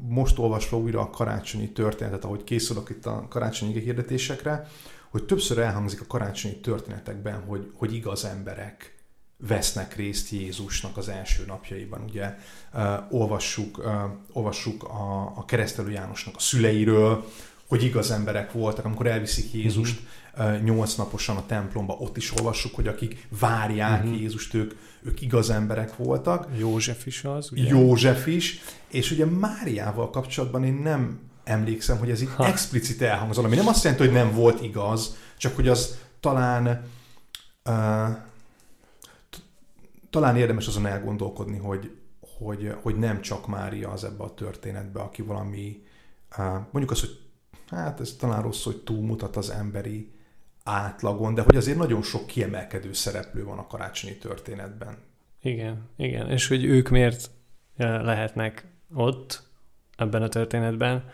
most 0.09 0.39
olvasva 0.39 0.79
újra 0.79 1.01
a 1.01 1.11
karácsonyi 1.11 1.69
történetet, 1.69 2.25
ahogy 2.25 2.45
készülök 2.45 2.91
itt 2.91 3.07
a 3.07 3.27
karácsonyi 3.29 3.81
hirdetésekre, 3.81 4.69
hogy 5.11 5.25
többször 5.25 5.59
elhangzik 5.59 6.01
a 6.01 6.07
karácsonyi 6.07 6.57
történetekben, 6.57 7.43
hogy, 7.47 7.71
hogy 7.75 7.95
igaz 7.95 8.25
emberek 8.25 8.95
vesznek 9.37 9.97
részt 9.97 10.31
Jézusnak 10.31 10.97
az 10.97 11.09
első 11.09 11.45
napjaiban. 11.47 12.05
Ugye 12.09 12.37
uh, 12.75 12.83
olvassuk, 13.11 13.79
uh, 13.79 13.85
olvassuk 14.33 14.83
a, 14.83 15.33
a 15.37 15.45
keresztelő 15.45 15.91
Jánosnak 15.91 16.37
a 16.37 16.41
szüleiről, 16.41 17.25
hogy 17.67 17.83
igaz 17.85 18.11
emberek 18.11 18.53
voltak, 18.53 18.85
amikor 18.85 19.07
elviszik 19.07 19.53
Jézust 19.53 20.01
uh-huh. 20.01 20.09
Uh, 20.39 20.63
nyolc 20.63 20.95
naposan 20.95 21.37
a 21.37 21.47
templomba, 21.47 21.95
ott 21.95 22.17
is 22.17 22.33
olvassuk, 22.39 22.75
hogy 22.75 22.87
akik 22.87 23.27
várják 23.39 24.03
uh-huh. 24.03 24.21
Jézust, 24.21 24.55
ők, 24.55 24.73
ők 25.03 25.21
igaz 25.21 25.51
emberek 25.51 25.97
voltak. 25.97 26.49
József 26.59 27.07
is 27.07 27.25
az, 27.25 27.53
ugye? 27.53 27.69
József 27.69 28.27
is, 28.27 28.61
és 28.89 29.11
ugye 29.11 29.25
Máriával 29.25 30.11
kapcsolatban 30.11 30.65
én 30.65 30.75
nem 30.75 31.19
emlékszem, 31.45 31.99
hogy 31.99 32.11
ez 32.11 32.23
így 32.23 32.31
ha. 32.37 32.47
explicit 32.47 33.03
elhangzott, 33.03 33.45
ami 33.45 33.57
nem 33.57 33.69
azt 33.69 33.85
jelenti, 33.85 34.05
hogy 34.05 34.15
nem 34.15 34.33
volt 34.33 34.63
igaz, 34.63 35.17
csak 35.37 35.55
hogy 35.55 35.69
az 35.69 35.99
talán 36.21 36.85
uh, 37.65 38.09
talán 40.15 40.37
érdemes 40.37 40.67
azon 40.67 40.87
elgondolkodni, 40.87 41.57
hogy, 41.57 41.97
hogy, 42.39 42.75
hogy 42.83 42.97
nem 42.97 43.21
csak 43.21 43.47
Mária 43.47 43.91
az 43.91 44.05
ebbe 44.05 44.25
a 44.25 44.35
történetbe, 44.35 45.01
aki 45.01 45.23
valami, 45.23 45.83
mondjuk 46.71 46.91
az, 46.91 47.01
hogy 47.01 47.21
hát 47.69 48.01
ez 48.01 48.17
talán 48.19 48.43
rossz, 48.43 48.65
hogy 48.65 48.77
túlmutat 48.77 49.37
az 49.37 49.51
emberi 49.51 50.13
átlagon, 50.65 51.35
de 51.35 51.43
hogy 51.43 51.57
azért 51.57 51.79
nagyon 51.79 52.03
sok 52.03 52.27
kiemelkedő 52.27 52.93
szereplő 52.93 53.45
van 53.45 53.59
a 53.59 53.67
karácsonyi 53.67 54.17
történetben. 54.17 54.97
Igen, 55.43 55.89
igen. 55.97 56.31
És 56.31 56.49
hogy 56.49 56.65
ők 56.65 56.89
miért 56.89 57.31
lehetnek 57.77 58.65
ott, 58.95 59.43
ebben 59.97 60.23
a 60.23 60.29
történetben, 60.29 61.05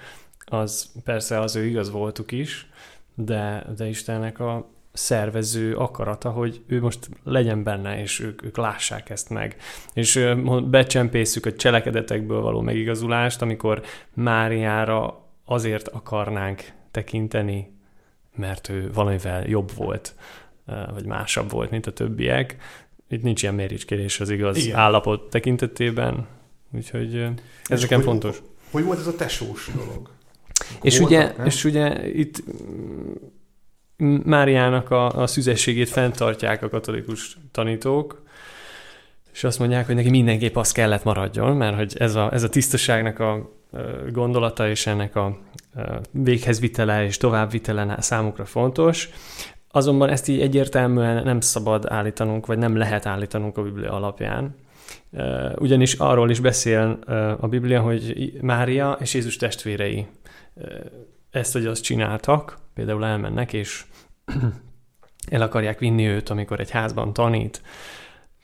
az 0.45 0.93
persze 1.05 1.41
az 1.41 1.57
ő 1.57 1.65
igaz 1.65 1.91
voltuk 1.91 2.33
is, 2.33 2.71
de, 3.15 3.67
de 3.77 3.87
Istennek 3.87 4.39
a 4.39 4.71
szervező 4.93 5.77
akarata, 5.77 6.31
hogy 6.31 6.63
ő 6.67 6.81
most 6.81 7.09
legyen 7.25 7.63
benne, 7.63 8.01
és 8.01 8.21
ők, 8.21 8.45
ők 8.45 8.57
lássák 8.57 9.11
ezt 9.11 9.31
meg. 9.31 9.57
És 9.95 10.29
becsempészük 10.65 11.47
a 11.47 11.53
cselekedetekből 11.53 12.41
való 12.41 12.61
megigazulást, 12.61 13.43
amikor 13.43 13.83
Máriára 14.15 15.25
azért 15.45 15.89
akarnánk 15.89 16.73
tekinteni, 16.91 17.80
mert 18.37 18.69
ő 18.69 18.91
valamivel 18.93 19.49
jobb 19.49 19.75
volt, 19.75 20.15
vagy 20.95 21.05
másabb 21.05 21.51
volt, 21.51 21.71
mint 21.71 21.87
a 21.87 21.93
többiek. 21.93 22.57
Itt 23.09 23.23
nincs 23.23 23.43
ilyen 23.43 23.55
méricskérés 23.55 24.21
az 24.21 24.31
igaz 24.31 24.57
Igen. 24.57 24.79
állapot 24.79 25.31
tekintetében, 25.31 26.27
úgyhogy 26.73 27.29
ez 27.65 27.81
nekem 27.81 28.01
fontos. 28.01 28.37
Hogy, 28.39 28.47
hogy 28.71 28.85
volt 28.85 28.99
ez 28.99 29.07
a 29.07 29.17
tesós 29.17 29.71
dolog? 29.75 30.11
És 30.83 30.99
ugye, 30.99 31.33
és 31.45 31.65
ugye 31.65 32.09
itt 32.09 32.43
Máriának 34.25 34.91
a, 34.91 35.09
a 35.09 35.27
szüzességét 35.27 35.89
fenntartják 35.89 36.63
a 36.63 36.69
katolikus 36.69 37.39
tanítók, 37.51 38.23
és 39.33 39.45
azt 39.45 39.59
mondják, 39.59 39.87
hogy 39.87 39.95
neki 39.95 40.11
mindenképp 40.11 40.57
az 40.57 40.73
kellett 40.73 41.05
maradjon, 41.05 41.57
mert 41.57 41.77
hogy 41.77 41.95
ez 41.99 42.15
a, 42.15 42.33
ez 42.33 42.43
a 42.43 42.49
tisztaságnak 42.49 43.19
a 43.19 43.60
gondolata 44.13 44.69
és 44.69 44.87
ennek 44.87 45.17
a 45.17 45.39
véghez 46.11 46.61
vitele 46.61 47.05
és 47.05 47.17
továbbvitele 47.17 47.97
számukra 48.01 48.45
fontos. 48.45 49.09
Azonban 49.71 50.09
ezt 50.09 50.29
így 50.29 50.41
egyértelműen 50.41 51.25
nem 51.25 51.41
szabad 51.41 51.87
állítanunk, 51.89 52.47
vagy 52.47 52.59
nem 52.59 52.77
lehet 52.77 53.07
állítanunk 53.07 53.59
a 53.59 53.63
Biblia 53.63 53.93
alapján. 53.93 54.55
Ugyanis 55.57 55.95
arról 55.95 56.31
is 56.31 56.41
beszél 56.41 56.99
a 57.41 57.49
Biblia, 57.49 57.81
hogy 57.81 58.33
Mária 58.41 58.97
és 59.01 59.15
Jézus 59.15 59.37
testvérei 59.37 60.07
ezt 61.31 61.53
vagy 61.53 61.67
azt 61.67 61.83
csináltak, 61.83 62.59
például 62.75 63.05
elmennek, 63.05 63.53
és 63.53 63.85
el 65.29 65.43
akarják 65.43 65.79
vinni 65.79 66.07
őt, 66.07 66.29
amikor 66.29 66.61
egy 66.61 66.71
házban 66.71 67.13
tanít. 67.13 67.63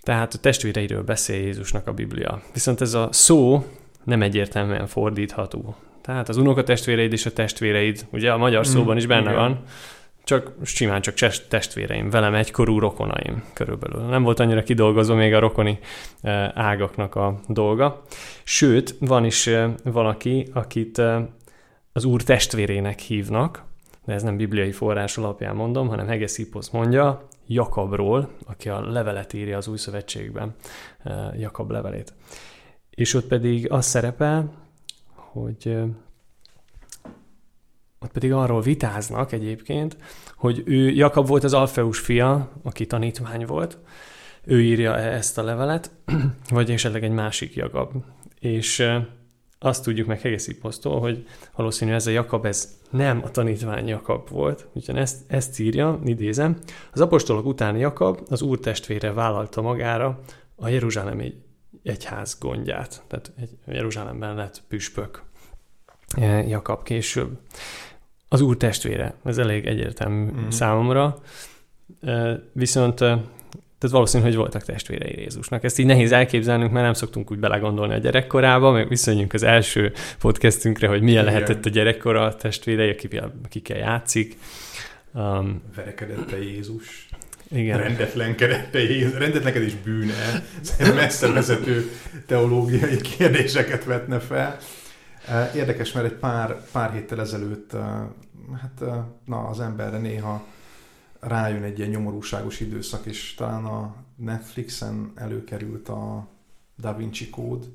Tehát 0.03 0.35
a 0.35 0.39
testvéreiről 0.39 1.03
beszél 1.03 1.41
Jézusnak 1.41 1.87
a 1.87 1.93
Biblia. 1.93 2.43
Viszont 2.53 2.81
ez 2.81 2.95
a 2.95 3.09
szó 3.13 3.65
nem 4.07 4.23
egyértelműen 4.23 4.87
fordítható. 4.87 5.77
Tehát 6.01 6.29
az 6.29 6.37
unokatestvéreid 6.37 7.13
és 7.13 7.27
a 7.27 7.33
testvéreid, 7.33 8.07
ugye 8.11 8.33
a 8.33 8.37
magyar 8.37 8.61
mm, 8.61 8.71
szóban 8.71 8.97
is 8.97 9.07
benne 9.07 9.31
igen. 9.31 9.35
van, 9.35 9.63
csak 10.25 10.53
simán 10.65 11.01
csak 11.01 11.15
testvéreim, 11.49 12.11
velem 12.11 12.35
egykorú 12.35 12.79
rokonaim 12.79 13.45
körülbelül. 13.53 14.01
Nem 14.01 14.23
volt 14.23 14.41
annyira 14.41 14.63
kidolgozva 14.63 15.15
még 15.15 15.35
a 15.35 15.39
rokoni 15.39 15.79
e, 16.23 16.53
ágaknak 16.55 17.15
a 17.15 17.41
dolga. 17.49 18.03
Sőt, 18.45 18.95
van 19.01 19.25
is 19.25 19.47
e, 19.47 19.75
valaki, 19.85 20.47
akit 20.53 20.99
e, 20.99 21.29
az 21.93 22.05
úr 22.05 22.23
testvérének 22.23 22.99
hívnak, 22.99 23.65
de 24.05 24.13
ez 24.13 24.23
nem 24.23 24.37
bibliai 24.37 24.73
forrás 24.73 25.17
alapján 25.19 25.55
mondom, 25.57 25.89
hanem 25.89 26.07
Hegesippos 26.07 26.71
mondja 26.71 27.29
Jakabról, 27.47 28.29
aki 28.47 28.69
a 28.69 28.91
levelet 28.91 29.33
írja 29.33 29.57
az 29.57 29.69
új 29.69 29.77
szövetségben, 29.77 30.55
Jakab 31.39 31.71
levelét. 31.71 32.13
És 32.97 33.15
ott 33.15 33.27
pedig 33.27 33.71
az 33.71 33.87
szerepel, 33.87 34.53
hogy 35.15 35.77
ott 37.99 38.13
pedig 38.13 38.33
arról 38.33 38.61
vitáznak 38.61 39.33
egyébként, 39.33 39.97
hogy 40.37 40.63
ő, 40.65 40.91
Jakab 40.91 41.27
volt 41.27 41.45
az 41.45 41.55
Alfeus 41.55 41.99
fia, 41.99 42.51
aki 42.63 42.87
tanítvány 42.87 43.47
volt, 43.47 43.79
ő 44.45 44.63
írja 44.63 44.97
ezt 44.97 45.39
a 45.39 45.43
levelet, 45.43 45.91
vagy 46.51 46.71
esetleg 46.71 47.05
egy 47.05 47.11
másik 47.11 47.55
Jakab. 47.55 47.93
És 48.41 48.89
azt 49.59 49.85
tudjuk 49.85 50.07
meg 50.07 50.21
Hegeszipposztól, 50.21 51.01
hogy 51.01 51.27
valószínű 51.55 51.93
ez 51.93 52.07
a 52.07 52.11
Jakab, 52.11 52.45
ez 52.47 52.79
nem 52.91 53.21
a 53.25 53.31
tanítvány 53.31 53.89
Jakab 53.89 54.29
volt. 54.29 54.67
Úgyhogy 54.73 54.97
ezt, 54.97 55.17
ezt 55.27 55.61
írja, 55.61 56.01
idézem. 56.05 56.59
Az 56.93 57.01
apostolok 57.01 57.47
után 57.47 57.77
Jakab 57.77 58.21
az 58.29 58.43
úr 58.43 58.59
testvére 58.59 59.13
vállalta 59.13 59.63
magára 59.63 60.21
a 60.55 60.69
Jeruzsálemi 60.69 61.35
egyház 61.83 62.39
gondját. 62.41 63.03
Tehát 63.07 63.33
egy, 63.41 63.51
Jeruzsálemben 63.67 64.35
lett 64.35 64.63
püspök 64.69 65.23
eh, 66.09 66.49
Jakab 66.49 66.83
később. 66.83 67.39
Az 68.29 68.41
úr 68.41 68.57
testvére, 68.57 69.15
ez 69.25 69.39
elég 69.39 69.67
egyértelmű 69.67 70.31
mm. 70.31 70.49
számomra. 70.49 71.19
Eh, 72.01 72.37
viszont 72.53 73.01
eh, 73.01 73.19
tehát 73.79 73.95
valószínű, 73.95 74.25
hogy 74.25 74.37
voltak 74.37 74.63
testvérei 74.63 75.21
Jézusnak. 75.21 75.65
Ezt 75.65 75.79
így 75.79 75.87
nehéz 75.87 76.13
elképzelnünk, 76.13 76.73
mert 76.73 76.85
nem 76.85 76.95
szoktunk 76.95 77.31
úgy 77.31 77.39
belegondolni 77.39 77.95
a 77.95 77.99
gyerekkorába, 77.99 78.71
meg 78.71 78.89
viszonyunk 78.89 79.33
az 79.33 79.43
első 79.43 79.93
podcastünkre, 80.19 80.89
hogy 80.89 81.03
milyen 81.03 81.23
Igen. 81.23 81.35
lehetett 81.35 81.65
a 81.65 81.69
gyerekkora 81.69 82.23
a 82.23 82.37
testvérei, 82.37 82.97
akikkel 83.45 83.77
játszik. 83.77 84.39
Um, 85.15 85.63
Verekedette 85.77 86.43
Jézus. 86.43 87.09
Igen. 87.49 87.79
Rendetlenkedés 89.19 89.75
bűne. 89.75 90.43
Messze 90.95 91.33
vezető 91.33 91.91
teológiai 92.27 92.97
kérdéseket 92.97 93.85
vetne 93.85 94.19
fel. 94.19 94.59
Érdekes, 95.55 95.93
mert 95.93 96.07
egy 96.07 96.19
pár, 96.19 96.71
pár 96.73 96.93
héttel 96.93 97.21
ezelőtt 97.21 97.73
hát 98.61 98.85
na, 99.25 99.47
az 99.47 99.61
emberre 99.61 99.99
néha 99.99 100.47
rájön 101.21 101.63
egy 101.63 101.79
ilyen 101.79 101.91
nyomorúságos 101.91 102.61
időszak, 102.61 103.07
és 103.07 103.35
talán 103.35 103.65
a 103.65 103.95
Netflixen 104.17 105.13
előkerült 105.15 105.89
a 105.89 106.29
Da 106.77 106.97
Vinci 106.97 107.31
kód, 107.31 107.69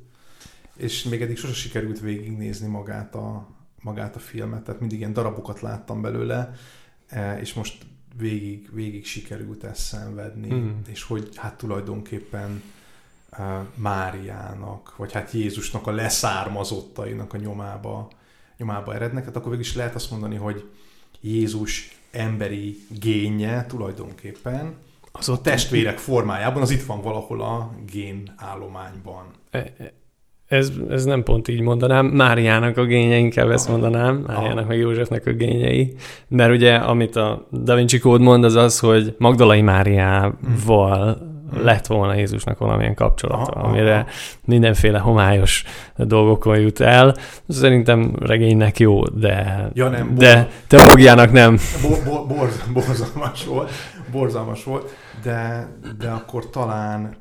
és 0.78 1.04
még 1.04 1.22
eddig 1.22 1.38
sose 1.38 1.54
sikerült 1.54 2.00
végignézni 2.00 2.68
magát 2.68 3.16
a, 3.16 3.48
magát 3.82 4.16
a 4.16 4.20
filmet, 4.20 4.64
tehát 4.64 4.80
mindig 4.80 5.00
ilyen 5.00 5.14
darabokat 5.14 5.62
láttam 5.62 6.02
belőle, 6.02 6.54
és 7.40 7.54
most 7.54 7.86
végig, 8.18 8.70
végig 8.74 9.06
sikerült 9.06 9.64
ezt 9.64 9.82
szenvedni, 9.82 10.54
mm. 10.54 10.70
és 10.88 11.04
hogy 11.04 11.30
hát 11.36 11.58
tulajdonképpen 11.58 12.64
uh, 13.32 13.40
Máriának, 13.76 14.96
vagy 14.98 15.12
hát 15.12 15.32
Jézusnak 15.32 15.88
a 15.88 15.92
leszármazottainak 15.92 17.34
a 17.34 17.38
nyomába, 17.38 18.10
nyomába 18.58 18.94
erednek, 18.94 19.26
hát 19.26 19.36
akkor 19.36 19.50
végig 19.50 19.66
is 19.66 19.76
lehet 19.76 19.96
azt 19.96 20.12
mondani, 20.12 20.36
hogy 20.36 20.70
Jézus 21.22 22.00
emberi 22.12 22.78
génje 23.00 23.66
tulajdonképpen 23.66 24.76
az 25.12 25.30
a 25.30 25.42
testvérek 25.42 25.98
formájában, 25.98 26.62
az 26.62 26.72
itt 26.72 26.84
van 26.84 27.02
valahol 27.02 27.42
a 27.42 27.76
gén 27.92 28.34
állományban. 28.38 29.26
E, 29.50 29.58
e, 29.58 29.94
ez, 30.52 30.72
ez 30.90 31.06
nem 31.06 31.24
pont 31.24 31.48
így 31.48 31.62
mondanám, 31.62 32.06
Máriának 32.06 32.78
a 32.78 32.86
génye, 32.86 33.18
inkább 33.18 33.50
ezt 33.50 33.70
mondanám, 33.70 34.24
Máriának 34.28 34.68
meg 34.68 34.78
Józsefnek 34.78 35.26
a 35.26 35.32
gényei, 35.32 35.94
mert 36.28 36.52
ugye 36.52 36.76
amit 36.76 37.16
a 37.16 37.48
Da 37.50 37.76
Vinci 37.76 38.00
kód 38.00 38.22
mond, 38.22 38.44
az 38.44 38.56
az, 38.56 38.80
hogy 38.80 39.16
Magdalai 39.18 39.62
Máriával 39.62 41.30
Hmm. 41.52 41.64
lett 41.64 41.88
volna 41.88 42.16
Jézusnak 42.16 42.58
valamilyen 42.58 42.96
kapcsolata, 42.96 43.52
aha, 43.52 43.68
amire 43.68 43.94
aha. 43.94 44.06
mindenféle 44.46 45.00
homályos 45.00 45.64
dolgokon 45.96 46.60
jut 46.60 46.80
el. 46.80 47.16
Szerintem 47.48 48.16
regénynek 48.20 48.80
jó, 48.80 49.04
de, 49.06 49.70
ja, 49.74 49.90
nem, 49.90 50.16
de 50.16 50.50
teológiának 50.68 51.32
nem. 51.32 51.58
Bo, 51.82 52.12
bo, 52.12 52.26
borz, 52.26 52.64
borzalmas 52.74 53.46
volt, 53.46 53.72
borzalmas 54.12 54.64
volt, 54.64 54.96
de, 55.24 55.68
de 56.00 56.10
akkor 56.10 56.50
talán 56.50 57.21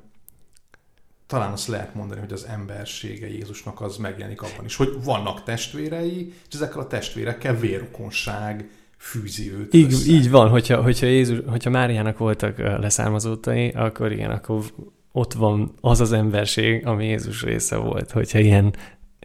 talán 1.31 1.53
azt 1.53 1.69
lehet 1.69 1.95
mondani, 1.95 2.21
hogy 2.21 2.33
az 2.33 2.47
embersége 2.49 3.29
Jézusnak 3.29 3.81
az 3.81 3.97
megjelenik 3.97 4.43
abban 4.43 4.65
is, 4.65 4.77
hogy 4.77 4.97
vannak 5.05 5.43
testvérei, 5.43 6.33
és 6.49 6.55
ezekkel 6.55 6.81
a 6.81 6.87
testvérekkel 6.87 7.57
vérrokonság, 7.57 8.69
fűzi 8.97 9.53
őt 9.53 9.75
így, 9.75 9.93
össze. 9.93 10.11
így 10.11 10.31
van, 10.31 10.49
hogyha, 10.49 10.83
hogyha, 10.83 11.07
Jézus, 11.07 11.39
hogyha 11.47 11.71
Máriának 11.71 12.19
voltak 12.19 12.59
leszármazottai, 12.59 13.69
akkor 13.69 14.13
igen, 14.13 14.31
akkor 14.31 14.65
ott 15.13 15.33
van 15.33 15.73
az 15.81 16.01
az 16.01 16.13
emberség, 16.13 16.87
ami 16.87 17.07
Jézus 17.07 17.43
része 17.43 17.77
volt, 17.77 18.11
hogyha 18.11 18.39
ilyen 18.39 18.75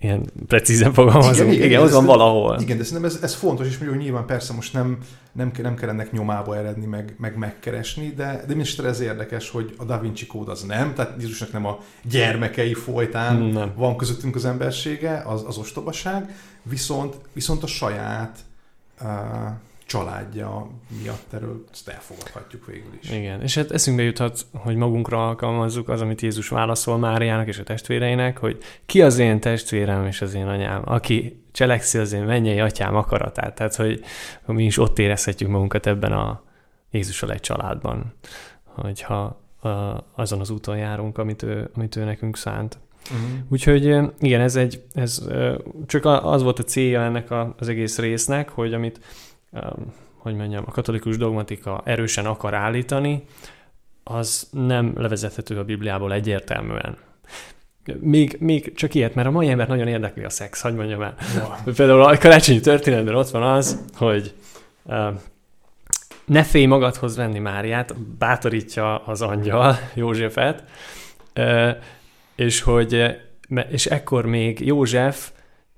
ilyen 0.01 0.25
precízen 0.47 0.93
fogalmazunk. 0.93 1.38
Igen, 1.38 1.53
igen, 1.53 1.65
igen 1.65 1.81
ott 1.81 1.91
van 1.91 2.05
valahol. 2.05 2.60
Igen, 2.60 2.77
de 2.77 2.84
szerintem 2.84 3.10
ez, 3.12 3.19
ez 3.21 3.34
fontos, 3.34 3.67
és 3.67 3.77
mondjuk 3.77 4.01
nyilván 4.01 4.25
persze 4.25 4.53
most 4.53 4.73
nem, 4.73 4.97
nem, 5.31 5.51
nem 5.62 5.75
kell 5.75 5.89
ennek 5.89 6.12
nyomába 6.12 6.58
eredni, 6.58 6.86
meg, 6.86 7.15
meg 7.17 7.38
megkeresni, 7.38 8.13
de, 8.15 8.43
de 8.47 8.47
mindesetre 8.47 8.88
ez 8.88 8.99
érdekes, 8.99 9.49
hogy 9.49 9.73
a 9.77 9.84
Da 9.84 9.99
Vinci 9.99 10.25
kód 10.25 10.49
az 10.49 10.63
nem, 10.63 10.93
tehát 10.93 11.15
Jézusnak 11.19 11.51
nem 11.51 11.65
a 11.65 11.79
gyermekei 12.03 12.73
folytán 12.73 13.41
nem. 13.41 13.73
van 13.75 13.97
közöttünk 13.97 14.36
az 14.36 14.45
embersége, 14.45 15.23
az, 15.25 15.43
az 15.47 15.58
ostobaság, 15.58 16.36
viszont, 16.63 17.15
viszont 17.34 17.63
a 17.63 17.67
saját 17.67 18.39
uh, 19.01 19.08
családja 19.86 20.69
miatt 21.02 21.34
erről 21.34 21.63
ezt 21.71 21.88
elfogadhatjuk 21.88 22.65
végül 22.65 22.98
is. 23.02 23.12
Igen, 23.12 23.41
és 23.41 23.56
hát 23.56 23.71
eszünkbe 23.71 24.04
juthat, 24.04 24.45
hogy 24.54 24.76
magunkra 24.76 25.28
alkalmazzuk 25.28 25.89
az, 25.89 26.02
amit 26.02 26.21
Jézus 26.21 26.48
válaszol 26.48 26.98
Máriának 26.98 27.48
és 27.48 27.60
a 27.60 27.63
testvéreinek, 27.63 28.38
hogy 28.38 28.58
ki 28.86 29.02
az 29.02 29.17
én 29.17 29.39
testvérem 29.39 30.06
és 30.06 30.21
az 30.21 30.34
én 30.34 30.48
anyám, 30.48 30.82
aki 30.86 31.43
cselekszi 31.52 31.98
az 31.98 32.13
én 32.13 32.24
mennyei 32.24 32.60
atyám 32.60 32.95
akaratát. 32.95 33.56
Tehát, 33.56 33.76
hogy, 33.76 34.04
mi 34.45 34.65
is 34.65 34.78
ott 34.78 35.00
érezhetjük 35.00 35.50
magunkat 35.50 35.88
ebben 35.88 36.12
a 36.12 36.43
Jézussal 36.91 37.32
egy 37.32 37.39
családban, 37.41 38.13
hogyha 38.63 39.41
azon 40.15 40.39
az 40.39 40.50
úton 40.50 40.78
járunk, 40.78 41.17
amit 41.17 41.43
ő, 41.43 41.69
amit 41.76 41.95
ő 41.95 42.04
nekünk 42.04 42.38
szánt. 42.38 42.78
Uh-huh. 43.04 43.39
Úgyhogy 43.50 43.86
igen, 44.19 44.41
ez 44.41 44.56
egy, 44.56 44.84
ez 44.93 45.28
csak 45.86 46.06
az 46.06 46.43
volt 46.43 46.60
a 46.60 46.63
célja 46.63 47.02
ennek 47.02 47.32
az 47.58 47.67
egész 47.67 47.98
résznek, 47.98 48.50
hogy 48.50 48.74
amit 48.74 49.00
hogy 50.18 50.36
mondjam, 50.36 50.63
a 50.68 50.72
katolikus 50.72 51.18
dogmatika 51.18 51.82
erősen 51.86 52.26
akar 52.26 52.54
állítani, 52.54 53.24
az 54.04 54.48
nem 54.52 54.94
levezethető 54.96 55.60
a 55.60 55.63
Bibliából 55.63 56.13
egyértelműen. 56.13 56.98
Még, 58.00 58.38
még 58.39 58.74
csak 58.74 58.94
ilyet, 58.94 59.15
mert 59.15 59.28
a 59.28 59.32
mai 59.32 59.50
ember 59.50 59.68
nagyon 59.68 59.88
érdekli 59.88 60.24
a 60.24 60.30
szex, 60.30 60.62
hogy 60.62 60.76
mondjam 60.76 61.02
el. 61.02 61.15
Ja. 61.36 61.58
Például 61.76 62.04
a 62.04 62.18
karácsonyi 62.18 62.60
történetben 62.60 63.15
ott 63.15 63.30
van 63.30 63.44
az, 63.44 63.86
hogy 63.94 64.34
uh, 64.84 65.08
ne 66.26 66.44
félj 66.44 66.65
magadhoz 66.65 67.15
venni 67.15 67.39
Máriát, 67.39 67.96
bátorítja 68.18 68.98
az 68.98 69.22
angyal 69.22 69.76
Józsefet, 69.94 70.63
uh, 71.36 71.70
és 72.36 72.62
hogy 72.62 73.18
és 73.70 73.86
ekkor 73.86 74.26
még 74.26 74.65
József 74.65 75.32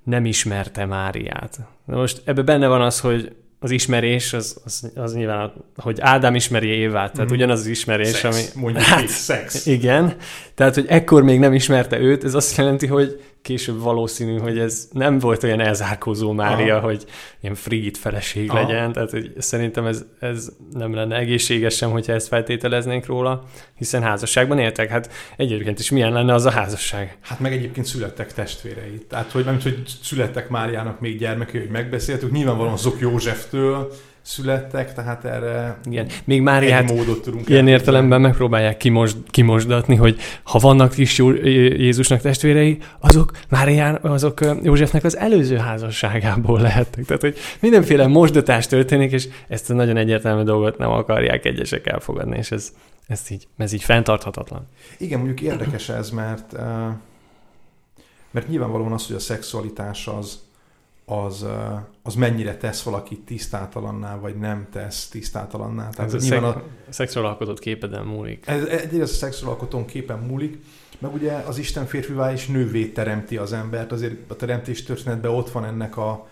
nem 0.03 0.25
ismerte 0.25 0.85
Máriát. 0.85 1.59
Na 1.85 1.97
most 1.97 2.21
ebbe 2.25 2.41
benne 2.41 2.67
van 2.67 2.81
az, 2.81 2.99
hogy 2.99 3.35
az 3.59 3.71
ismerés, 3.71 4.33
az, 4.33 4.57
az, 4.65 4.91
az 4.95 5.13
nyilván, 5.13 5.53
hogy 5.75 5.99
Ádám 6.01 6.35
ismeri 6.35 6.67
Évát, 6.67 7.13
tehát 7.13 7.31
mm. 7.31 7.33
ugyanaz 7.33 7.59
az 7.59 7.65
ismerés, 7.65 8.07
szex, 8.07 8.23
ami... 8.23 8.61
Mondjuk 8.63 8.83
hát, 8.83 9.07
szex. 9.07 9.65
Igen, 9.65 10.15
tehát, 10.55 10.75
hogy 10.75 10.85
ekkor 10.87 11.23
még 11.23 11.39
nem 11.39 11.53
ismerte 11.53 11.99
őt, 11.99 12.23
ez 12.23 12.33
azt 12.33 12.57
jelenti, 12.57 12.87
hogy 12.87 13.21
később 13.47 13.81
valószínű, 13.81 14.37
hogy 14.37 14.59
ez 14.59 14.87
nem 14.91 15.19
volt 15.19 15.43
olyan 15.43 15.59
elzárkózó 15.59 16.31
Mária, 16.31 16.75
Aha. 16.75 16.85
hogy 16.85 17.05
ilyen 17.41 17.55
frigid 17.55 17.97
feleség 17.97 18.49
Aha. 18.49 18.59
legyen, 18.59 18.91
tehát 18.91 19.09
hogy 19.09 19.33
szerintem 19.37 19.85
ez, 19.85 20.05
ez 20.19 20.49
nem 20.71 20.93
lenne 20.93 21.17
egészséges 21.17 21.75
sem, 21.75 21.91
hogyha 21.91 22.13
ezt 22.13 22.27
feltételeznénk 22.27 23.05
róla, 23.05 23.43
hiszen 23.75 24.01
házasságban 24.01 24.59
éltek. 24.59 24.89
Hát 24.89 25.11
egyébként 25.37 25.79
is 25.79 25.91
milyen 25.91 26.11
lenne 26.11 26.33
az 26.33 26.45
a 26.45 26.51
házasság? 26.51 27.17
Hát 27.21 27.39
meg 27.39 27.53
egyébként 27.53 27.85
születtek 27.85 28.33
testvérei. 28.33 29.05
Tehát, 29.09 29.31
hogy 29.31 29.45
nem 29.45 29.59
hogy 29.63 29.81
születtek 30.03 30.49
Máriának 30.49 30.99
még 30.99 31.17
gyermekei, 31.17 31.61
hogy 31.61 31.69
megbeszéltük, 31.69 32.31
nyilvánvalóan 32.31 32.73
azok 32.73 32.99
Józseftől, 32.99 33.91
születtek, 34.27 34.93
tehát 34.93 35.25
erre 35.25 35.77
Igen. 35.83 36.07
Még 36.23 36.41
már 36.41 36.63
egy 36.63 36.71
hát 36.71 36.91
módot 36.91 37.21
tudunk 37.21 37.49
ilyen 37.49 37.67
értelemben 37.67 38.21
megpróbálják 38.21 38.77
kimosd, 38.77 39.17
kimosdatni, 39.29 39.95
hogy 39.95 40.19
ha 40.43 40.59
vannak 40.59 40.97
is 40.97 41.17
Jézusnak 41.17 42.21
testvérei, 42.21 42.77
azok 42.99 43.31
Márián, 43.49 43.95
azok 43.95 44.39
Józsefnek 44.63 45.03
az 45.03 45.17
előző 45.17 45.57
házasságából 45.57 46.61
lehettek. 46.61 47.05
Tehát, 47.05 47.21
hogy 47.21 47.37
mindenféle 47.59 48.07
mosdatás 48.07 48.67
történik, 48.67 49.11
és 49.11 49.27
ezt 49.47 49.69
a 49.69 49.73
nagyon 49.73 49.97
egyértelmű 49.97 50.43
dolgot 50.43 50.77
nem 50.77 50.89
akarják 50.89 51.45
egyesek 51.45 51.87
elfogadni, 51.87 52.37
és 52.37 52.51
ez, 52.51 52.71
ez, 53.07 53.21
így, 53.29 53.47
ez 53.57 53.73
így 53.73 53.83
fenntarthatatlan. 53.83 54.67
Igen, 54.97 55.17
mondjuk 55.17 55.41
érdekes 55.41 55.89
ez, 55.89 56.09
mert, 56.09 56.51
mert 58.31 58.47
nyilvánvalóan 58.47 58.91
az, 58.91 59.07
hogy 59.07 59.15
a 59.15 59.19
szexualitás 59.19 60.07
az, 60.07 60.39
az, 61.09 61.45
az 62.03 62.15
mennyire 62.15 62.57
tesz 62.57 62.83
valakit 62.83 63.19
tisztátalanná, 63.19 64.19
vagy 64.19 64.35
nem 64.35 64.67
tesz 64.71 65.07
tisztátalanná. 65.07 65.89
Tehát 65.89 66.13
ez 66.13 66.31
a, 66.31 66.47
a 66.47 66.63
szexuál 66.89 67.25
alkotott 67.25 67.59
képeden 67.59 68.05
múlik. 68.05 68.47
Ez, 68.47 68.63
ez 68.93 69.23
a 69.43 69.47
alkotón 69.47 69.85
képen 69.85 70.19
múlik, 70.19 70.63
meg 70.99 71.13
ugye 71.13 71.31
az 71.31 71.57
Isten 71.57 71.85
férfivá 71.85 72.31
és 72.31 72.47
nővé 72.47 72.85
teremti 72.85 73.37
az 73.37 73.53
embert, 73.53 73.91
azért 73.91 74.15
a 74.31 74.35
teremtés 74.35 74.83
történetben 74.83 75.31
ott 75.31 75.51
van 75.51 75.65
ennek 75.65 75.97
a, 75.97 76.27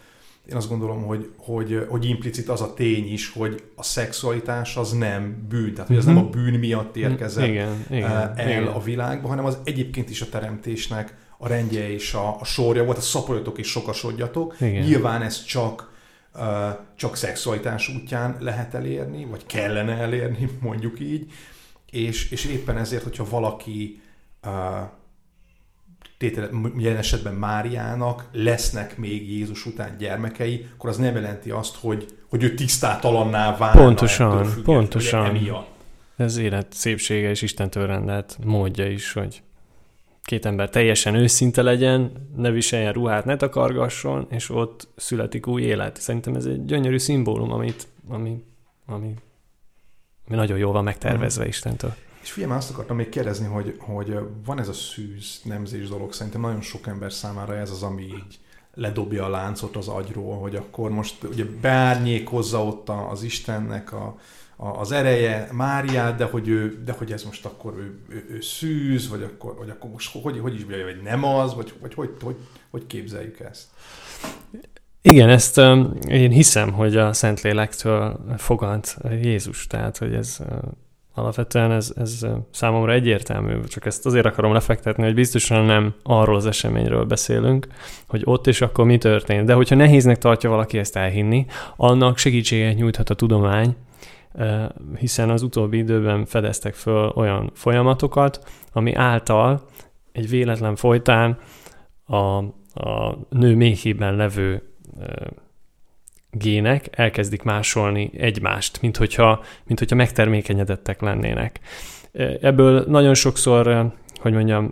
én 0.50 0.56
azt 0.56 0.70
gondolom, 0.70 1.04
hogy, 1.04 1.30
hogy, 1.38 1.86
hogy 1.90 2.06
implicit 2.06 2.50
az 2.50 2.62
a 2.62 2.74
tény 2.74 3.14
is, 3.14 3.32
hogy 3.32 3.64
a 3.76 3.84
szexualitás 3.84 4.76
az 4.76 4.92
nem 4.92 5.46
bűn, 5.50 5.74
tehát 5.74 5.88
hogy 5.88 5.98
az 5.98 6.06
nem 6.06 6.18
a 6.18 6.22
mhm. 6.22 6.32
bűn 6.32 6.60
miatt 6.60 6.96
érkezett 6.96 7.48
igen, 7.48 7.86
igen, 7.90 8.12
el 8.12 8.50
igen. 8.50 8.68
a 8.68 8.80
világba, 8.80 9.28
hanem 9.28 9.46
az 9.46 9.58
egyébként 9.64 10.10
is 10.10 10.22
a 10.22 10.30
teremtésnek 10.30 11.14
a 11.38 11.48
rendje 11.48 11.90
és 11.92 12.14
a, 12.14 12.40
a 12.40 12.46
sorja 12.46 12.84
volt, 12.84 12.98
a 12.98 13.02
szaporjatok 13.02 13.58
és 13.58 13.68
sokasodjatok. 13.68 14.56
Igen. 14.60 14.84
Nyilván 14.84 15.22
ez 15.22 15.44
csak 15.44 15.94
uh, 16.36 16.42
csak 16.96 17.16
szexualitás 17.16 17.90
útján 17.90 18.38
lehet 18.40 18.74
elérni, 18.74 19.26
vagy 19.26 19.46
kellene 19.46 19.98
elérni, 19.98 20.50
mondjuk 20.62 21.00
így, 21.00 21.32
és, 21.92 22.32
és 22.32 22.46
éppen 22.46 22.78
ezért, 22.78 23.04
hogyha 23.04 23.26
valaki 23.30 24.02
uh, 24.46 24.52
tétele, 26.18 26.50
jelen 26.78 26.98
esetben 26.98 27.34
Máriának 27.34 28.26
lesznek 28.32 28.98
még 28.98 29.32
Jézus 29.32 29.66
után 29.66 29.96
gyermekei, 29.98 30.68
akkor 30.74 30.90
az 30.90 30.98
nem 30.98 31.16
jelenti 31.16 31.50
azt, 31.50 31.76
hogy, 31.76 32.06
hogy 32.30 32.44
ő 32.44 32.54
tisztátalanná 32.54 33.58
válna. 33.58 33.82
Pontosan, 33.82 34.62
pontosan. 34.64 35.40
Ez 36.16 36.38
élet 36.38 36.74
szépsége 36.74 37.30
és 37.30 37.42
Istentől 37.42 37.88
rendelt 37.88 38.38
módja 38.44 38.88
is, 38.88 39.14
hogy 39.14 39.42
két 40.26 40.46
ember 40.46 40.70
teljesen 40.70 41.16
őszinte 41.16 41.62
legyen, 41.62 42.30
ne 42.36 42.52
viseljen 42.52 42.94
ruhát, 42.94 43.26
ne 43.26 43.36
takargasson, 43.36 44.28
és 44.30 44.50
ott 44.50 44.88
születik 44.96 45.48
új 45.48 45.62
élet. 45.62 46.02
Szerintem 46.02 46.36
ez 46.36 46.46
egy 46.46 46.66
gyönyörű 46.66 46.98
szimbólum, 46.98 47.52
amit, 47.52 47.88
ami, 48.08 48.44
ami, 48.86 49.14
ami 50.28 50.36
nagyon 50.36 50.58
jól 50.58 50.72
van 50.72 50.84
megtervezve 50.84 51.44
mm. 51.44 51.48
Istentől. 51.48 51.94
És 52.22 52.32
figyelj, 52.32 52.54
azt 52.54 52.72
akartam 52.72 52.96
még 52.96 53.10
kérdezni, 53.10 53.48
hogy, 53.48 53.76
hogy 53.80 54.18
van 54.46 54.60
ez 54.60 54.68
a 54.68 54.74
szűz 54.74 55.42
nemzés 55.44 55.88
dolog, 55.88 56.14
szerintem 56.14 56.42
nagyon 56.42 56.62
sok 56.62 56.88
ember 56.88 57.14
számára 57.14 57.56
ez 57.56 57.72
az, 57.72 57.84
ami 57.84 58.04
így 58.04 58.40
ledobja 58.74 59.26
a 59.26 59.30
láncot 59.30 59.76
az 59.76 59.88
agyról, 59.88 60.38
hogy 60.38 60.56
akkor 60.56 60.92
most 60.92 61.24
ugye 61.24 61.46
beárnyékozza 61.62 62.66
ott 62.66 62.90
az 62.90 63.24
Istennek 63.24 63.94
a, 63.94 64.18
az 64.58 64.92
ereje 64.92 65.48
Máriát, 65.52 66.16
de 66.16 66.26
hogy, 66.26 66.48
ő, 66.48 66.84
de 66.86 66.92
hogy 66.92 67.12
ez 67.12 67.24
most 67.24 67.46
akkor 67.46 67.74
ő, 67.78 68.00
ő, 68.10 68.26
ő 68.30 68.42
szűz, 68.42 69.10
vagy 69.10 69.24
akkor, 69.24 69.56
vagy 69.58 69.70
akkor 69.70 69.90
most 69.90 70.12
hogy, 70.22 70.40
hogy 70.40 70.54
is 70.54 70.64
vagy 70.64 71.02
nem 71.04 71.24
az, 71.24 71.56
vagy, 71.56 71.74
vagy 71.82 71.94
hogy, 71.94 72.10
hogy, 72.22 72.36
hogy 72.70 72.88
képzeljük 72.88 73.40
ezt? 73.40 73.64
Igen, 75.02 75.30
ezt 75.30 75.58
én 76.08 76.32
hiszem, 76.32 76.72
hogy 76.72 76.98
a 76.98 77.14
Szentlélektől 77.14 78.20
fogad 78.38 78.86
Jézus, 79.22 79.68
tehát 79.68 79.98
hogy 79.98 80.14
ez 80.14 80.40
alapvetően 81.14 81.72
ez, 81.72 81.94
ez 81.96 82.26
számomra 82.52 82.92
egyértelmű, 82.92 83.64
csak 83.64 83.86
ezt 83.86 84.06
azért 84.06 84.26
akarom 84.26 84.54
lefektetni, 84.54 85.04
hogy 85.04 85.14
biztosan 85.14 85.66
nem 85.66 85.94
arról 86.04 86.36
az 86.36 86.46
eseményről 86.46 87.04
beszélünk, 87.04 87.68
hogy 88.08 88.22
ott 88.26 88.48
és 88.48 88.62
akkor 88.62 88.86
mi 88.86 88.98
történt. 88.98 89.46
De 89.46 89.54
hogyha 89.54 89.76
nehéznek 89.76 90.18
tartja 90.18 90.50
valaki 90.50 90.78
ezt 90.78 90.96
elhinni, 90.96 91.46
annak 91.76 92.18
segítséget 92.18 92.76
nyújthat 92.76 93.10
a 93.10 93.14
tudomány, 93.14 93.76
hiszen 94.98 95.30
az 95.30 95.42
utóbbi 95.42 95.78
időben 95.78 96.26
fedeztek 96.26 96.74
föl 96.74 97.12
olyan 97.16 97.52
folyamatokat, 97.54 98.50
ami 98.72 98.94
által 98.94 99.66
egy 100.12 100.30
véletlen 100.30 100.76
folytán 100.76 101.38
a, 102.06 102.16
a 102.84 103.18
nő 103.30 103.56
méhében 103.56 104.16
levő 104.16 104.64
gének 106.32 106.88
elkezdik 106.92 107.44
másolni 107.44 108.12
egymást, 108.18 108.82
mint 108.82 108.98
hogyha, 108.98 109.44
mint 109.66 109.80
hogyha 109.80 109.96
megtermékenyedettek 109.96 111.02
lennének. 111.02 111.60
Ebből 112.42 112.86
nagyon 112.88 113.14
sokszor, 113.14 113.92
hogy 114.16 114.34
mondjam, 114.34 114.72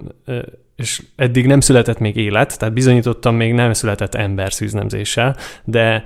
és 0.75 1.03
eddig 1.15 1.45
nem 1.45 1.59
született 1.59 1.99
még 1.99 2.15
élet, 2.15 2.59
tehát 2.59 2.73
bizonyítottam, 2.73 3.35
még 3.35 3.53
nem 3.53 3.73
született 3.73 4.15
ember 4.15 4.53
szűznemzéssel, 4.53 5.35
de 5.63 6.03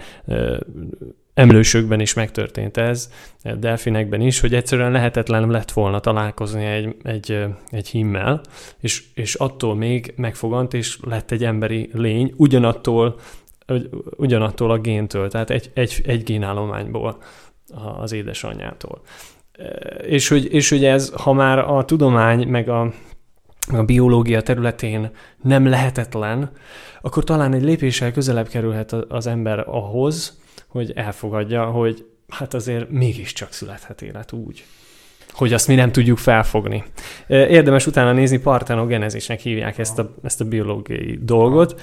emlősökben 1.38 2.00
is 2.00 2.14
megtörtént 2.14 2.78
ez, 2.78 3.12
delfinekben 3.60 4.22
is, 4.22 4.40
hogy 4.40 4.54
egyszerűen 4.54 4.92
lehetetlen 4.92 5.50
lett 5.50 5.72
volna 5.72 6.00
találkozni 6.00 6.66
egy, 6.66 6.96
egy, 7.04 7.46
egy 7.70 7.88
himmel, 7.88 8.42
és, 8.80 9.04
és 9.14 9.36
attól 9.36 9.76
még 9.76 10.14
megfogant, 10.16 10.74
és 10.74 10.98
lett 11.02 11.32
egy 11.32 11.44
emberi 11.44 11.90
lény, 11.94 12.34
ugyanattól 12.36 13.20
ugyanattól 14.18 14.72
a 14.72 14.78
géntől, 14.78 15.30
tehát 15.30 15.50
egy, 15.50 15.72
egy, 15.74 16.02
egy 16.06 16.24
génállományból 16.24 17.18
az 18.00 18.12
édesanyjától. 18.12 19.02
És 20.02 20.28
hogy, 20.28 20.54
és 20.54 20.70
hogy 20.70 20.86
ez, 20.86 21.12
ha 21.16 21.34
már 21.34 21.60
a 21.60 21.86
tudomány 21.86 22.48
meg 22.48 22.70
a, 22.70 22.94
a 23.74 23.84
biológia 23.84 24.42
területén 24.42 25.12
nem 25.42 25.66
lehetetlen, 25.66 26.52
akkor 27.02 27.24
talán 27.24 27.54
egy 27.54 27.64
lépéssel 27.64 28.12
közelebb 28.12 28.48
kerülhet 28.48 28.92
az 28.92 29.28
ember 29.28 29.64
ahhoz, 29.68 30.40
hogy 30.68 30.92
elfogadja, 30.96 31.66
hogy 31.66 32.06
hát 32.28 32.54
azért 32.54 32.90
mégiscsak 32.90 33.52
születhet 33.52 34.02
élet 34.02 34.32
úgy, 34.32 34.66
hogy 35.32 35.54
azt 35.54 35.68
mi 35.68 35.76
nem 35.76 35.92
tudjuk 35.92 36.18
felfogni. 36.18 36.84
Érdemes 37.28 37.88
utána 37.88 38.12
nézni, 38.12 38.38
partenogenezisnek 38.38 39.40
hívják 39.40 39.78
ezt 39.78 40.00
a, 40.00 40.14
ezt 40.24 40.42
a 40.42 40.46
biológiai 40.46 41.20
dolgot, 41.22 41.82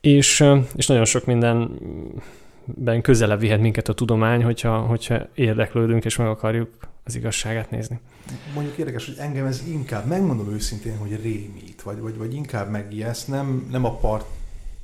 és, 0.00 0.44
és 0.76 0.86
nagyon 0.86 1.04
sok 1.04 1.24
mindenben 1.24 3.02
közelebb 3.02 3.40
vihet 3.40 3.60
minket 3.60 3.88
a 3.88 3.92
tudomány, 3.92 4.42
hogyha, 4.42 4.78
hogyha 4.78 5.28
érdeklődünk 5.34 6.04
és 6.04 6.16
meg 6.16 6.26
akarjuk 6.26 6.70
az 7.04 7.14
igazságát 7.14 7.70
nézni. 7.70 8.00
Mondjuk 8.54 8.76
érdekes, 8.76 9.06
hogy 9.06 9.14
engem 9.18 9.46
ez 9.46 9.62
inkább, 9.68 10.06
megmondom 10.06 10.52
őszintén, 10.52 10.98
hogy 10.98 11.22
rémít, 11.22 11.82
vagy, 11.82 12.00
vagy, 12.00 12.16
vagy 12.16 12.34
inkább 12.34 12.70
megijeszt, 12.70 13.28
nem, 13.28 13.68
nem 13.70 13.84
a 13.84 13.96
part, 13.96 14.26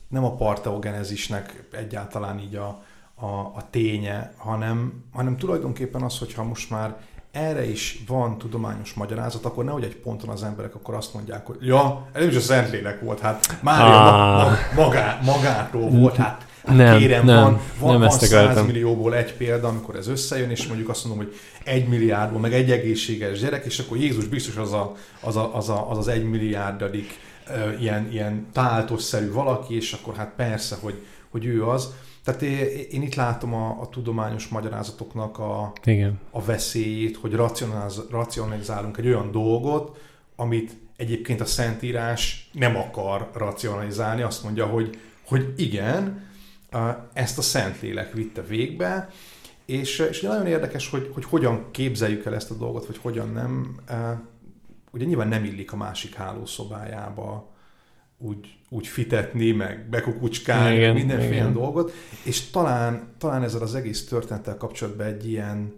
nem 0.09 0.25
a 0.25 0.35
parteogenezisnek 0.35 1.65
egyáltalán 1.73 2.39
így 2.39 2.55
a, 2.55 2.83
a, 3.21 3.27
a 3.27 3.67
ténye, 3.71 4.33
hanem, 4.37 5.05
hanem 5.13 5.37
tulajdonképpen 5.37 6.03
az, 6.03 6.19
hogyha 6.19 6.45
most 6.45 6.71
már 6.71 6.97
erre 7.33 7.71
is 7.71 8.03
van 8.07 8.39
tudományos 8.39 8.95
magyarázat, 8.95 9.45
akkor 9.45 9.65
nehogy 9.65 9.85
egy 9.85 9.97
ponton 9.97 10.29
az 10.29 10.43
emberek 10.43 10.75
akkor 10.75 10.95
azt 10.95 11.15
mondják, 11.15 11.47
hogy 11.47 11.57
ja, 11.61 12.09
ez 12.13 12.27
is 12.27 12.37
a 12.37 12.41
Szentlélek 12.41 13.01
volt, 13.01 13.21
hát 13.21 13.59
Mária 13.63 14.35
ah. 14.35 14.51
ma, 14.51 14.83
magá, 14.83 15.21
magától 15.25 15.91
volt, 15.91 16.17
hát 16.17 16.47
nem, 16.65 16.99
kérem, 16.99 17.25
nem, 17.25 17.43
van, 17.43 17.61
van, 17.79 17.91
nem 17.91 18.01
van 18.01 18.11
100 18.11 18.67
millióból 18.67 19.15
egy 19.15 19.35
példa, 19.35 19.69
amikor 19.69 19.97
ez 19.97 20.09
összejön, 20.09 20.51
és 20.51 20.67
mondjuk 20.67 20.89
azt 20.89 21.05
mondom, 21.05 21.25
hogy 21.25 21.35
egy 21.65 21.89
milliárdból, 21.89 22.41
meg 22.41 22.53
egy 22.53 22.71
egészséges 22.71 23.41
gyerek, 23.41 23.65
és 23.65 23.79
akkor 23.79 23.97
Jézus 23.97 24.25
biztos 24.25 24.57
az 24.57 24.73
a, 24.73 24.95
az, 25.21 25.37
a, 25.37 25.57
az, 25.57 25.69
a, 25.69 25.91
az, 25.91 25.99
az 25.99 26.09
egy 26.09 26.25
milliárdadik 26.25 27.19
uh, 27.49 27.83
ilyen, 27.83 28.09
ilyen 28.13 28.47
táltosszerű 28.53 29.33
valaki, 29.33 29.77
és 29.77 29.93
akkor 29.93 30.15
hát 30.15 30.33
persze, 30.37 30.77
hogy, 30.81 31.03
hogy 31.31 31.45
ő 31.45 31.67
az. 31.67 31.95
Tehát 32.25 32.43
én 32.91 33.03
itt 33.03 33.15
látom 33.15 33.55
a, 33.55 33.81
a 33.81 33.89
tudományos 33.89 34.49
magyarázatoknak 34.49 35.39
a, 35.39 35.73
Igen. 35.85 36.21
a 36.31 36.43
veszélyét, 36.43 37.17
hogy 37.17 37.35
racionalizálunk 38.11 38.97
egy 38.97 39.07
olyan 39.07 39.31
dolgot, 39.31 39.99
amit 40.37 40.77
egyébként 40.97 41.41
a 41.41 41.45
Szentírás 41.45 42.51
nem 42.53 42.77
akar 42.77 43.31
racionalizálni, 43.33 44.23
azt 44.23 44.43
mondja, 44.43 44.67
hogy, 44.67 44.99
hogy 45.27 45.53
igen, 45.57 46.27
ezt 47.13 47.39
a 47.39 47.43
Szentlélek 47.43 48.13
vitte 48.13 48.43
végbe, 48.43 49.11
és, 49.67 49.99
és 49.99 50.21
nagyon 50.21 50.47
érdekes, 50.47 50.91
hogy, 50.91 51.11
hogy 51.15 51.25
hogyan 51.25 51.71
képzeljük 51.71 52.25
el 52.25 52.35
ezt 52.35 52.51
a 52.51 52.55
dolgot, 52.55 52.87
vagy 52.87 52.97
hogyan 52.97 53.29
nem. 53.29 53.77
Ugye 54.91 55.05
nyilván 55.05 55.29
nem 55.29 55.45
illik 55.45 55.73
a 55.73 55.77
másik 55.77 56.15
hálószobájába 56.15 57.53
úgy, 58.19 58.57
úgy 58.69 58.87
fitetni, 58.87 59.53
meg 59.53 59.89
bekukucskálni, 59.89 60.77
igen, 60.77 60.95
mindenféle 60.95 61.35
igen. 61.35 61.53
dolgot, 61.53 61.93
és 62.23 62.51
talán, 62.51 63.15
talán 63.19 63.43
ezzel 63.43 63.63
az 63.63 63.75
egész 63.75 64.07
történettel 64.07 64.57
kapcsolatban 64.57 65.07
egy 65.07 65.29
ilyen, 65.29 65.75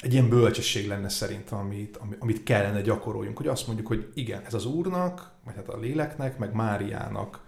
egy 0.00 0.12
ilyen 0.12 0.28
bölcsesség 0.28 0.88
lenne 0.88 1.08
szerintem, 1.08 1.58
amit, 1.58 1.98
amit 2.18 2.42
kellene 2.42 2.80
gyakoroljunk, 2.80 3.36
hogy 3.36 3.46
azt 3.46 3.66
mondjuk, 3.66 3.86
hogy 3.86 4.08
igen, 4.14 4.42
ez 4.46 4.54
az 4.54 4.66
Úrnak, 4.66 5.30
vagy 5.44 5.54
hát 5.54 5.68
a 5.68 5.78
léleknek, 5.78 6.38
meg 6.38 6.54
Máriának 6.54 7.42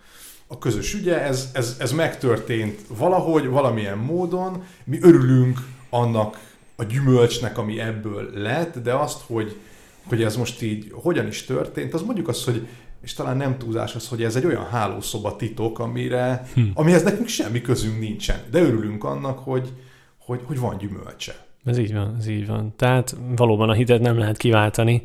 a 0.46 0.59
közös 0.59 0.94
ügye, 0.94 1.22
ez, 1.22 1.51
ez, 1.53 1.77
ez 1.79 1.92
megtörtént 1.92 2.81
valahogy, 2.88 3.46
valamilyen 3.46 3.99
módon, 3.99 4.64
mi 4.85 4.99
örülünk 5.01 5.59
annak 5.90 6.55
a 6.77 6.85
gyümölcsnek, 6.85 7.59
ami 7.59 7.81
ebből 7.81 8.31
lett, 8.35 8.79
de 8.79 8.94
azt, 8.94 9.20
hogy, 9.27 9.61
hogy 10.05 10.22
ez 10.22 10.37
most 10.37 10.62
így 10.62 10.90
hogyan 10.92 11.27
is 11.27 11.44
történt, 11.44 11.94
az 11.94 12.03
mondjuk 12.03 12.29
azt, 12.29 12.44
hogy 12.44 12.68
és 13.07 13.14
talán 13.14 13.37
nem 13.37 13.59
túlzás 13.59 13.95
az, 13.95 14.09
hogy 14.09 14.23
ez 14.23 14.37
egy 14.37 14.45
olyan 14.45 14.66
hálószoba 14.66 15.37
titok, 15.37 15.79
amire, 15.79 16.42
hm. 16.55 16.62
amihez 16.75 17.03
nekünk 17.03 17.29
semmi 17.29 17.61
közünk 17.61 18.01
nincsen. 18.01 18.37
De 18.51 18.61
örülünk 18.61 19.05
annak, 19.05 19.38
hogy, 19.38 19.73
hogy, 20.19 20.40
hogy 20.45 20.59
van 20.59 20.77
gyümölcse. 20.79 21.47
Ez 21.64 21.79
így 21.79 21.92
van, 21.92 22.16
ez 22.19 22.27
így 22.27 22.47
van. 22.47 22.75
Tehát 22.77 23.16
valóban 23.37 23.69
a 23.69 23.73
hitet 23.73 24.01
nem 24.01 24.19
lehet 24.19 24.37
kiváltani 24.37 25.03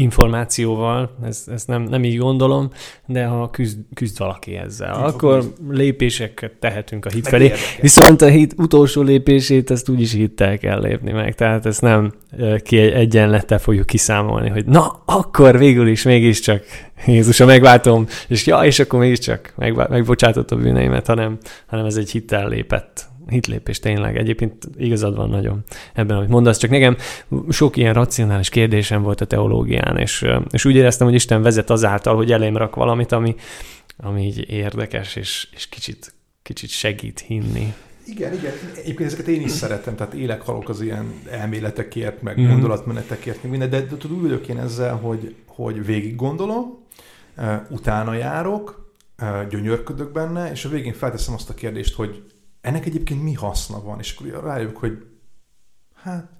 információval, 0.00 1.16
ez, 1.24 1.44
ez 1.52 1.64
nem, 1.64 1.82
nem 1.82 2.04
így 2.04 2.18
gondolom, 2.18 2.70
de 3.06 3.24
ha 3.24 3.50
küzd, 3.50 3.78
küzd 3.94 4.18
valaki 4.18 4.54
ezzel, 4.54 4.94
Ki 4.94 5.00
akkor 5.02 5.54
lépéseket 5.68 6.52
tehetünk 6.52 7.04
a 7.04 7.08
hit 7.08 7.22
meg 7.22 7.32
felé. 7.32 7.44
Érdekes. 7.44 7.78
Viszont 7.80 8.22
a 8.22 8.26
hit 8.26 8.54
utolsó 8.56 9.02
lépését 9.02 9.70
ezt 9.70 9.88
úgyis 9.88 10.12
hittel 10.12 10.58
kell 10.58 10.80
lépni 10.80 11.12
meg, 11.12 11.34
tehát 11.34 11.66
ezt 11.66 11.80
nem 11.80 12.12
ki 12.62 12.78
egy 12.78 12.92
egyenlettel 12.92 13.58
fogjuk 13.58 13.86
kiszámolni, 13.86 14.48
hogy 14.48 14.64
na, 14.64 15.02
akkor 15.04 15.58
végül 15.58 15.88
is 15.88 16.02
mégiscsak 16.02 16.64
Jézus 17.06 17.40
a 17.40 17.44
megváltom, 17.44 18.06
és 18.28 18.46
ja, 18.46 18.64
és 18.64 18.78
akkor 18.78 19.00
mégiscsak 19.00 19.52
meg, 19.56 19.88
megbocsátott 19.88 20.50
a 20.50 20.56
bűneimet, 20.56 21.06
hanem, 21.06 21.38
hanem 21.66 21.84
ez 21.84 21.96
egy 21.96 22.10
hittel 22.10 22.48
lépett 22.48 23.09
hitlépés 23.30 23.78
tényleg. 23.78 24.16
Egyébként 24.16 24.68
igazad 24.76 25.16
van 25.16 25.28
nagyon 25.28 25.64
ebben, 25.94 26.16
amit 26.16 26.28
mondasz, 26.28 26.58
csak 26.58 26.70
nekem 26.70 26.96
sok 27.48 27.76
ilyen 27.76 27.94
racionális 27.94 28.48
kérdésem 28.48 29.02
volt 29.02 29.20
a 29.20 29.24
teológián, 29.24 29.96
és, 29.96 30.26
és 30.50 30.64
úgy 30.64 30.74
éreztem, 30.74 31.06
hogy 31.06 31.16
Isten 31.16 31.42
vezet 31.42 31.70
azáltal, 31.70 32.16
hogy 32.16 32.32
elém 32.32 32.56
rak 32.56 32.74
valamit, 32.74 33.12
ami, 33.12 33.34
ami 33.96 34.22
így 34.22 34.50
érdekes, 34.50 35.16
és, 35.16 35.48
és 35.56 35.68
kicsit, 35.68 36.14
kicsit 36.42 36.70
segít 36.70 37.20
hinni. 37.26 37.74
Igen, 38.06 38.32
igen. 38.32 38.52
Egyébként 38.76 39.08
ezeket 39.08 39.28
én 39.28 39.40
is 39.40 39.50
szeretem, 39.50 39.96
tehát 39.96 40.14
élek 40.14 40.42
halok 40.42 40.68
az 40.68 40.80
ilyen 40.80 41.12
elméletekért, 41.30 42.22
meg 42.22 42.40
mm. 42.40 42.48
gondolatmenetekért, 42.48 43.42
meg 43.42 43.50
minden, 43.50 43.70
de, 43.70 43.86
tudod, 43.86 44.24
ülök 44.24 44.48
én 44.48 44.58
ezzel, 44.58 44.96
hogy, 44.96 45.34
hogy 45.46 45.84
végig 45.84 46.16
gondolom, 46.16 46.78
utána 47.68 48.14
járok, 48.14 48.92
gyönyörködök 49.48 50.12
benne, 50.12 50.50
és 50.50 50.64
a 50.64 50.68
végén 50.68 50.92
felteszem 50.92 51.34
azt 51.34 51.50
a 51.50 51.54
kérdést, 51.54 51.94
hogy 51.94 52.22
ennek 52.60 52.86
egyébként 52.86 53.22
mi 53.22 53.32
haszna 53.32 53.82
van, 53.82 53.98
és 53.98 54.14
akkor 54.16 54.44
rájövök, 54.44 54.76
hogy 54.76 55.06
hát 55.94 56.30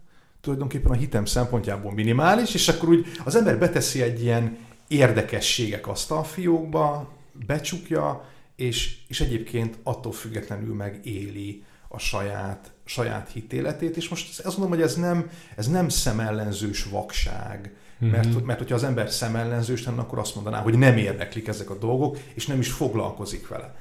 tulajdonképpen 0.40 0.90
a 0.90 0.94
hitem 0.94 1.24
szempontjából 1.24 1.92
minimális, 1.92 2.54
és 2.54 2.68
akkor 2.68 2.88
úgy 2.88 3.06
az 3.24 3.34
ember 3.34 3.58
beteszi 3.58 4.02
egy 4.02 4.22
ilyen 4.22 4.58
érdekességek 4.88 5.86
asztalfiókba, 5.86 7.12
becsukja, 7.46 8.28
és, 8.56 8.96
és 9.08 9.20
egyébként 9.20 9.78
attól 9.82 10.12
függetlenül 10.12 10.74
megéli 10.74 11.64
a 11.88 11.98
saját, 11.98 12.72
saját 12.84 13.30
hitéletét, 13.32 13.96
és 13.96 14.08
most 14.08 14.40
azt 14.40 14.58
mondom, 14.58 14.78
hogy 14.78 14.86
ez 14.86 14.96
nem, 14.96 15.30
ez 15.56 15.68
nem 15.68 15.88
szemellenzős 15.88 16.84
vakság, 16.84 17.74
mm-hmm. 18.04 18.12
mert, 18.12 18.44
mert 18.44 18.58
hogyha 18.58 18.74
az 18.74 18.84
ember 18.84 19.10
szemellenzős 19.10 19.84
lenne, 19.84 20.00
akkor 20.00 20.18
azt 20.18 20.34
mondaná, 20.34 20.60
hogy 20.60 20.78
nem 20.78 20.96
érdeklik 20.96 21.48
ezek 21.48 21.70
a 21.70 21.78
dolgok, 21.78 22.18
és 22.34 22.46
nem 22.46 22.58
is 22.58 22.70
foglalkozik 22.70 23.48
vele. 23.48 23.76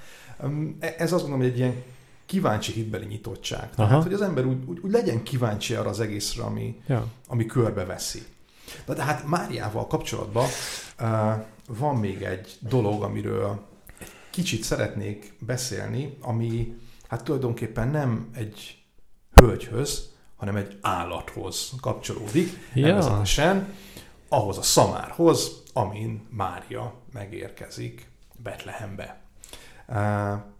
E, 0.79 0.95
ez 0.97 1.13
azt 1.13 1.21
mondom, 1.21 1.39
hogy 1.39 1.49
egy 1.49 1.57
ilyen 1.57 1.83
kíváncsi 2.29 2.71
hitbeli 2.71 3.05
nyitottság. 3.05 3.69
Aha. 3.75 3.87
Tehát, 3.87 4.03
hogy 4.03 4.13
az 4.13 4.21
ember 4.21 4.45
úgy, 4.45 4.63
úgy, 4.65 4.79
úgy 4.81 4.91
legyen 4.91 5.23
kíváncsi 5.23 5.73
arra 5.73 5.89
az 5.89 5.99
egészre, 5.99 6.43
ami, 6.43 6.81
ja. 6.87 7.05
ami 7.27 7.45
körbeveszi. 7.45 8.23
De, 8.85 8.93
de 8.93 9.03
hát 9.03 9.27
Máriával 9.27 9.87
kapcsolatban 9.87 10.45
uh, 10.99 11.07
van 11.67 11.95
még 11.95 12.21
egy 12.21 12.57
dolog, 12.59 13.03
amiről 13.03 13.65
egy 13.99 14.11
kicsit 14.29 14.63
szeretnék 14.63 15.33
beszélni, 15.39 16.17
ami 16.21 16.77
hát 17.07 17.23
tulajdonképpen 17.23 17.87
nem 17.87 18.29
egy 18.33 18.83
hölgyhöz, 19.33 20.09
hanem 20.35 20.55
egy 20.55 20.77
állathoz 20.81 21.71
kapcsolódik, 21.81 22.49
ja. 22.73 22.87
nevezetesen 22.87 23.73
ahhoz 24.27 24.57
a 24.57 24.61
szamárhoz, 24.61 25.63
amin 25.73 26.27
Mária 26.29 26.93
megérkezik 27.13 28.09
Betlehembe. 28.43 29.21
Uh, 29.87 30.57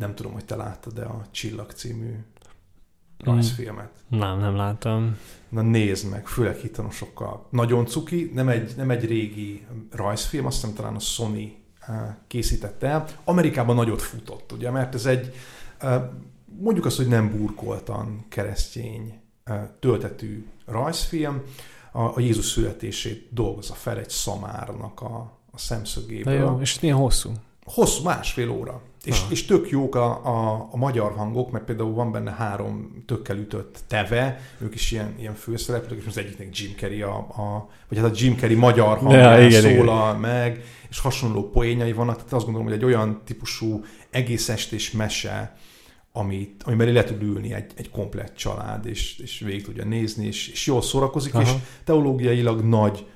nem 0.00 0.14
tudom, 0.14 0.32
hogy 0.32 0.44
te 0.44 0.56
láttad-e 0.56 1.04
a 1.04 1.26
Csillag 1.30 1.70
című 1.70 2.14
rajzfilmet. 3.18 3.90
Nem, 4.08 4.38
nem 4.38 4.56
láttam. 4.56 5.16
Na 5.48 5.62
nézd 5.62 6.10
meg, 6.10 6.26
főleg 6.26 6.56
hitanosokkal. 6.56 7.46
Nagyon 7.50 7.86
cuki, 7.86 8.30
nem 8.34 8.48
egy, 8.48 8.72
nem 8.76 8.90
egy 8.90 9.04
régi 9.04 9.66
rajzfilm, 9.90 10.46
azt 10.46 10.60
hiszem 10.60 10.74
talán 10.74 10.94
a 10.94 10.98
Sony 10.98 11.54
készítette 12.26 12.86
el. 12.86 13.06
Amerikában 13.24 13.74
nagyot 13.74 14.02
futott, 14.02 14.52
ugye, 14.52 14.70
mert 14.70 14.94
ez 14.94 15.06
egy, 15.06 15.34
mondjuk 16.44 16.86
azt, 16.86 16.96
hogy 16.96 17.08
nem 17.08 17.30
burkoltan 17.30 18.24
keresztény 18.28 19.20
töltetű 19.80 20.46
rajzfilm, 20.66 21.42
a, 21.92 22.02
a 22.02 22.20
Jézus 22.20 22.46
születését 22.46 23.28
dolgozza 23.32 23.74
fel 23.74 23.98
egy 23.98 24.10
szamárnak 24.10 25.00
a, 25.00 25.38
a 25.50 25.58
szemszögéből. 25.58 26.34
De 26.34 26.40
jó, 26.40 26.60
és 26.60 26.80
milyen 26.80 26.96
hosszú? 26.96 27.30
Hosszú, 27.74 28.02
másfél 28.02 28.50
óra. 28.50 28.82
És, 29.04 29.20
és 29.28 29.44
tök 29.44 29.70
jók 29.70 29.94
a, 29.94 30.26
a, 30.26 30.68
a 30.70 30.76
magyar 30.76 31.12
hangok, 31.12 31.50
mert 31.50 31.64
például 31.64 31.94
van 31.94 32.12
benne 32.12 32.30
három 32.30 33.02
tökkel 33.06 33.36
ütött 33.36 33.78
teve, 33.86 34.40
ők 34.58 34.74
is 34.74 34.90
ilyen, 34.90 35.14
ilyen 35.18 35.34
főszereplők, 35.34 36.00
és 36.00 36.06
az 36.06 36.18
egyiknek 36.18 36.58
Jim 36.58 36.72
Carrey, 36.76 37.02
a, 37.02 37.16
a, 37.16 37.68
vagy 37.88 37.98
hát 37.98 38.10
a 38.10 38.12
Jim 38.14 38.36
Carrey 38.36 38.56
magyar 38.56 38.98
hangján 38.98 39.50
ja, 39.50 39.60
szólal 39.60 40.08
igen. 40.08 40.20
meg, 40.20 40.64
és 40.90 41.00
hasonló 41.00 41.50
poénjai 41.50 41.92
vannak, 41.92 42.16
tehát 42.16 42.32
azt 42.32 42.44
gondolom, 42.44 42.68
hogy 42.68 42.76
egy 42.76 42.84
olyan 42.84 43.20
típusú 43.24 43.84
egész 44.10 44.48
estés 44.48 44.90
mese, 44.90 45.56
amit, 46.12 46.62
amiben 46.62 46.92
le 46.92 47.04
tud 47.04 47.22
ülni 47.22 47.52
egy, 47.52 47.72
egy 47.76 47.90
komplett 47.90 48.36
család, 48.36 48.86
és, 48.86 49.18
és 49.18 49.38
végig 49.38 49.64
tudja 49.64 49.84
nézni, 49.84 50.26
és, 50.26 50.48
és 50.48 50.66
jól 50.66 50.82
szórakozik, 50.82 51.34
Aha. 51.34 51.42
és 51.42 51.50
teológiailag 51.84 52.60
nagy 52.60 53.06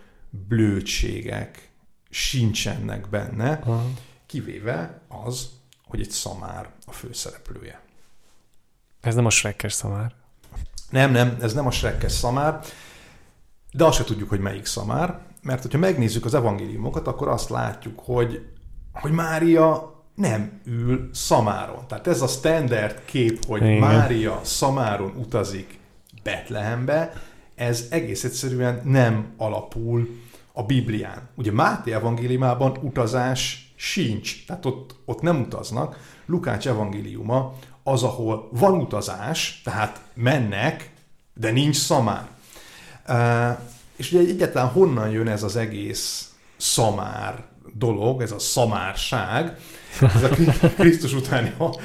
blödségek 0.49 1.71
sincsenek 2.11 3.09
benne, 3.11 3.61
Aha. 3.65 3.87
Kivéve 4.35 5.01
az, 5.09 5.49
hogy 5.87 6.01
egy 6.01 6.11
szamár 6.11 6.69
a 6.87 6.93
főszereplője. 6.93 7.81
Ez 9.01 9.15
nem 9.15 9.27
a 9.27 9.31
Shrekkes 9.31 9.73
szamár? 9.73 10.13
Nem, 10.91 11.11
nem, 11.11 11.37
ez 11.41 11.53
nem 11.55 11.67
a 11.67 11.71
Shrekkes 11.71 12.13
szamár, 12.13 12.61
de 13.73 13.85
azt 13.85 13.97
se 13.97 14.05
tudjuk, 14.05 14.29
hogy 14.29 14.41
melyik 14.41 14.65
szamár, 14.65 15.19
mert 15.43 15.63
hogyha 15.63 15.79
megnézzük 15.79 16.25
az 16.25 16.35
evangéliumokat, 16.35 17.07
akkor 17.07 17.29
azt 17.29 17.49
látjuk, 17.49 17.99
hogy, 17.99 18.47
hogy 18.93 19.13
Mária 19.13 19.95
nem 20.15 20.61
ül 20.65 21.11
szamáron. 21.13 21.87
Tehát 21.89 22.07
ez 22.07 22.23
a 22.23 22.27
standard 22.27 23.05
kép, 23.05 23.45
hogy 23.47 23.63
Igen. 23.63 23.79
Mária 23.79 24.41
szamáron 24.43 25.17
utazik 25.17 25.79
Betlehembe, 26.23 27.13
ez 27.55 27.87
egész 27.91 28.25
egyszerűen 28.25 28.81
nem 28.85 29.33
alapul 29.37 30.09
a 30.53 30.63
Biblián. 30.63 31.29
Ugye 31.35 31.53
Máté 31.53 31.93
evangéliumában 31.93 32.79
utazás 32.81 33.74
sincs, 33.85 34.47
tehát 34.47 34.67
ott, 34.67 34.95
ott 35.05 35.21
nem 35.21 35.41
utaznak. 35.41 36.15
Lukács 36.27 36.69
evangéliuma 36.69 37.55
az, 37.83 38.03
ahol 38.03 38.49
van 38.53 38.75
utazás, 38.75 39.61
tehát 39.65 40.01
mennek, 40.15 40.91
de 41.35 41.51
nincs 41.51 41.77
szamár. 41.77 42.29
Uh, 43.09 43.59
és 43.97 44.13
ugye 44.13 44.29
egyáltalán 44.29 44.69
honnan 44.69 45.11
jön 45.11 45.29
ez 45.29 45.43
az 45.43 45.57
egész 45.57 46.33
szamár 46.57 47.45
dolog, 47.75 48.23
ez 48.23 48.33
a 48.33 48.39
szamárság, 48.39 49.57
ez 50.01 50.23
a 50.23 50.29
Krisztus 50.79 51.13
utáni 51.13 51.53
a 51.59 51.77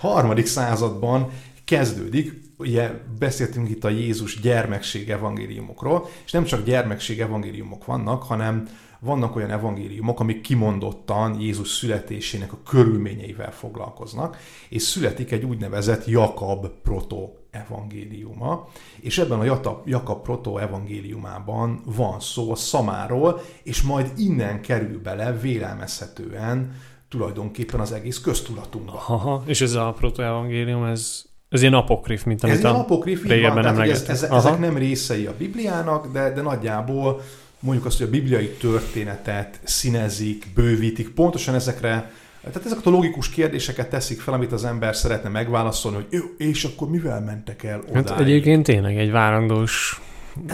harmadik 0.00 0.46
században 0.46 1.30
kezdődik. 1.64 2.42
Ugye 2.56 2.90
beszéltünk 3.18 3.70
itt 3.70 3.84
a 3.84 3.88
Jézus 3.88 4.40
gyermekség 4.40 5.10
evangéliumokról, 5.10 6.08
és 6.24 6.32
nem 6.32 6.44
csak 6.44 6.64
gyermekség 6.64 7.20
evangéliumok 7.20 7.84
vannak, 7.84 8.22
hanem 8.22 8.68
vannak 9.04 9.36
olyan 9.36 9.50
evangéliumok, 9.50 10.20
amik 10.20 10.40
kimondottan 10.40 11.40
Jézus 11.40 11.68
születésének 11.68 12.52
a 12.52 12.58
körülményeivel 12.68 13.52
foglalkoznak, 13.52 14.36
és 14.68 14.82
születik 14.82 15.32
egy 15.32 15.44
úgynevezett 15.44 16.06
Jakab 16.06 16.66
proto 16.82 17.30
evangéliuma, 17.50 18.68
és 19.00 19.18
ebben 19.18 19.40
a 19.40 19.80
Jakab 19.84 20.22
proto 20.22 20.58
evangéliumában 20.58 21.82
van 21.84 22.20
szó 22.20 22.50
a 22.50 22.54
szamáról, 22.54 23.40
és 23.62 23.82
majd 23.82 24.12
innen 24.16 24.60
kerül 24.60 25.00
bele 25.02 25.32
vélelmezhetően 25.32 26.76
tulajdonképpen 27.08 27.80
az 27.80 27.92
egész 27.92 28.20
köztudatunkba. 28.20 28.92
Aha, 28.92 29.42
és 29.46 29.60
ez 29.60 29.72
a 29.72 29.92
protoevangélium, 29.96 30.84
ez, 30.84 31.22
ez 31.48 31.60
ilyen 31.60 31.74
apokrif, 31.74 32.24
mint 32.24 32.42
amit 32.42 32.56
ez 32.56 32.64
a 32.64 32.78
apokrif, 32.78 33.26
régebben 33.26 33.62
van, 33.62 33.74
nem 33.74 33.90
ez, 33.90 34.08
ez, 34.08 34.22
ezek 34.22 34.58
nem 34.58 34.76
részei 34.76 35.26
a 35.26 35.34
Bibliának, 35.38 36.12
de, 36.12 36.32
de 36.32 36.42
nagyjából 36.42 37.20
mondjuk 37.64 37.86
azt, 37.86 37.98
hogy 37.98 38.06
a 38.06 38.10
bibliai 38.10 38.48
történetet 38.48 39.60
színezik, 39.62 40.46
bővítik, 40.54 41.08
pontosan 41.08 41.54
ezekre 41.54 42.12
tehát 42.40 42.66
ezeket 42.66 42.86
a 42.86 42.90
logikus 42.90 43.28
kérdéseket 43.28 43.90
teszik 43.90 44.20
fel, 44.20 44.34
amit 44.34 44.52
az 44.52 44.64
ember 44.64 44.96
szeretne 44.96 45.28
megválaszolni, 45.28 45.96
hogy 45.96 46.06
jó, 46.10 46.20
és 46.38 46.64
akkor 46.64 46.88
mivel 46.88 47.20
mentek 47.20 47.62
el 47.62 47.80
oda? 47.88 47.94
Hát 47.94 48.20
egyébként 48.20 48.64
tényleg 48.64 48.96
egy 48.96 49.10
várandós 49.10 50.00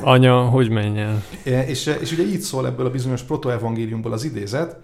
anya, 0.03 0.40
hogy 0.40 0.68
menjen. 0.70 1.23
És, 1.42 1.90
és 2.01 2.12
ugye 2.12 2.23
így 2.23 2.40
szól 2.40 2.66
ebből 2.66 2.87
a 2.87 2.90
bizonyos 2.90 3.23
protoevangéliumból 3.23 4.12
az 4.12 4.25
idézet, 4.25 4.77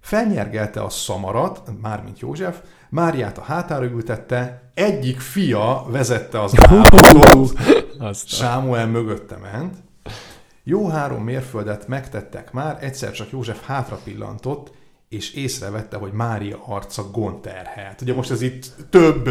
Felnyergelte 0.00 0.82
a 0.82 0.88
szamarat, 0.88 1.62
mármint 1.82 2.20
József, 2.20 2.58
Máriát 2.88 3.38
a 3.38 3.42
hátára 3.42 3.84
ültette, 3.84 4.70
egyik 4.74 5.20
fia 5.20 5.86
vezette 5.88 6.42
az 6.42 6.54
állatot, 6.68 7.52
Sámuel 8.14 8.86
mögötte 8.86 9.36
ment. 9.36 9.74
Jó 10.70 10.88
három 10.88 11.24
mérföldet 11.24 11.88
megtettek 11.88 12.52
már, 12.52 12.78
egyszer 12.80 13.10
csak 13.10 13.30
József 13.30 13.66
hátra 13.66 14.00
pillantott, 14.04 14.70
és 15.08 15.32
észrevette, 15.32 15.96
hogy 15.96 16.12
Mária 16.12 16.62
arca 16.66 17.10
gonterhelt. 17.10 18.00
Ugye 18.00 18.14
most 18.14 18.30
ez 18.30 18.42
itt 18.42 18.72
több 18.90 19.30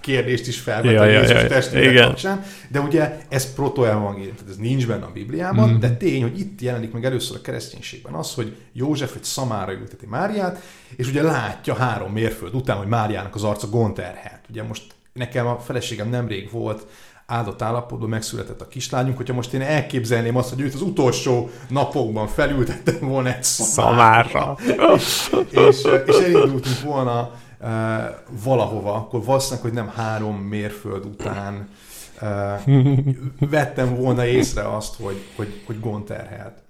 kérdést 0.00 0.46
is 0.46 0.60
felvet 0.60 0.92
ja, 0.92 1.00
a 1.00 1.04
Jézus 1.04 1.42
ja, 1.42 1.46
testvére 1.46 2.02
kapcsán, 2.02 2.42
de 2.68 2.80
ugye 2.80 3.18
ez 3.28 3.54
protoevangélium, 3.54 4.34
tehát 4.34 4.50
ez 4.50 4.56
nincs 4.56 4.86
benne 4.86 5.04
a 5.04 5.12
Bibliában, 5.12 5.70
mm. 5.70 5.78
de 5.78 5.90
tény, 5.90 6.22
hogy 6.22 6.38
itt 6.38 6.60
jelenik 6.60 6.92
meg 6.92 7.04
először 7.04 7.36
a 7.36 7.40
kereszténységben 7.40 8.14
az, 8.14 8.34
hogy 8.34 8.56
József 8.72 9.14
egy 9.14 9.24
szamára 9.24 9.72
ülteti 9.72 10.06
Máriát, 10.06 10.62
és 10.96 11.08
ugye 11.08 11.22
látja 11.22 11.74
három 11.74 12.12
mérföld 12.12 12.54
után, 12.54 12.76
hogy 12.76 12.88
Máriának 12.88 13.34
az 13.34 13.44
arca 13.44 13.68
gonterhet. 13.68 14.40
Ugye 14.50 14.62
most 14.62 14.82
nekem 15.12 15.46
a 15.46 15.58
feleségem 15.58 16.08
nemrég 16.08 16.50
volt 16.50 16.86
áldott 17.26 17.62
állapotban 17.62 18.08
megszületett 18.08 18.60
a 18.60 18.68
kislányunk, 18.68 19.16
hogyha 19.16 19.34
most 19.34 19.52
én 19.52 19.60
elképzelném 19.60 20.36
azt, 20.36 20.48
hogy 20.48 20.60
őt 20.60 20.74
az 20.74 20.82
utolsó 20.82 21.50
napokban 21.68 22.26
felültettem 22.26 22.98
volna 23.08 23.34
egy 23.34 23.42
szamárra, 23.42 24.56
és, 24.96 25.30
és, 25.50 25.82
és 26.06 26.16
elindultunk 26.16 26.80
volna 26.84 27.30
uh, 27.60 27.68
valahova, 28.44 28.94
akkor 28.94 29.24
valószínűleg, 29.24 29.62
hogy 29.62 29.72
nem 29.72 29.88
három 29.88 30.36
mérföld 30.36 31.04
után 31.04 31.68
uh, 32.20 33.48
vettem 33.50 33.94
volna 33.96 34.26
észre 34.26 34.74
azt, 34.74 34.94
hogy, 35.02 35.24
hogy, 35.36 35.62
hogy 35.66 35.80
gond 35.80 36.04
terhelt. 36.04 36.64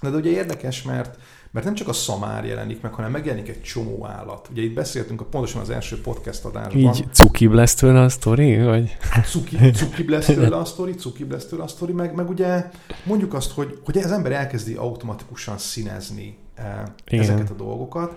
De, 0.00 0.10
de 0.10 0.16
ugye 0.16 0.30
érdekes, 0.30 0.82
mert 0.82 1.18
mert 1.50 1.66
nem 1.66 1.74
csak 1.74 1.88
a 1.88 1.92
szamár 1.92 2.44
jelenik 2.44 2.80
meg, 2.80 2.92
hanem 2.92 3.10
megjelenik 3.10 3.48
egy 3.48 3.62
csomó 3.62 4.06
állat. 4.06 4.48
Ugye 4.50 4.62
itt 4.62 4.74
beszéltünk 4.74 5.20
a, 5.20 5.24
pontosan 5.24 5.60
az 5.60 5.70
első 5.70 6.00
podcast 6.00 6.44
adásban. 6.44 6.80
Így 6.80 7.04
cukibb 7.12 7.52
lesz 7.52 7.74
tőle 7.74 8.00
a 8.00 8.08
sztori? 8.08 8.62
Vagy? 8.62 8.96
Hát 9.00 9.26
cuki, 9.26 9.70
cukibb 9.70 10.08
lesz 10.08 10.26
tőle 10.26 10.56
a 10.56 10.64
sztori, 10.64 10.94
cukibb 10.94 11.30
lesz 11.30 11.46
tőle 11.46 11.62
a 11.62 11.68
sztori, 11.68 11.92
meg, 11.92 12.14
meg 12.14 12.28
ugye 12.28 12.70
mondjuk 13.04 13.34
azt, 13.34 13.50
hogy, 13.50 13.80
hogy 13.84 13.98
az 13.98 14.12
ember 14.12 14.32
elkezdi 14.32 14.74
automatikusan 14.74 15.58
színezni 15.58 16.38
eh, 16.54 16.82
ezeket 17.04 17.50
a 17.50 17.54
dolgokat, 17.54 18.16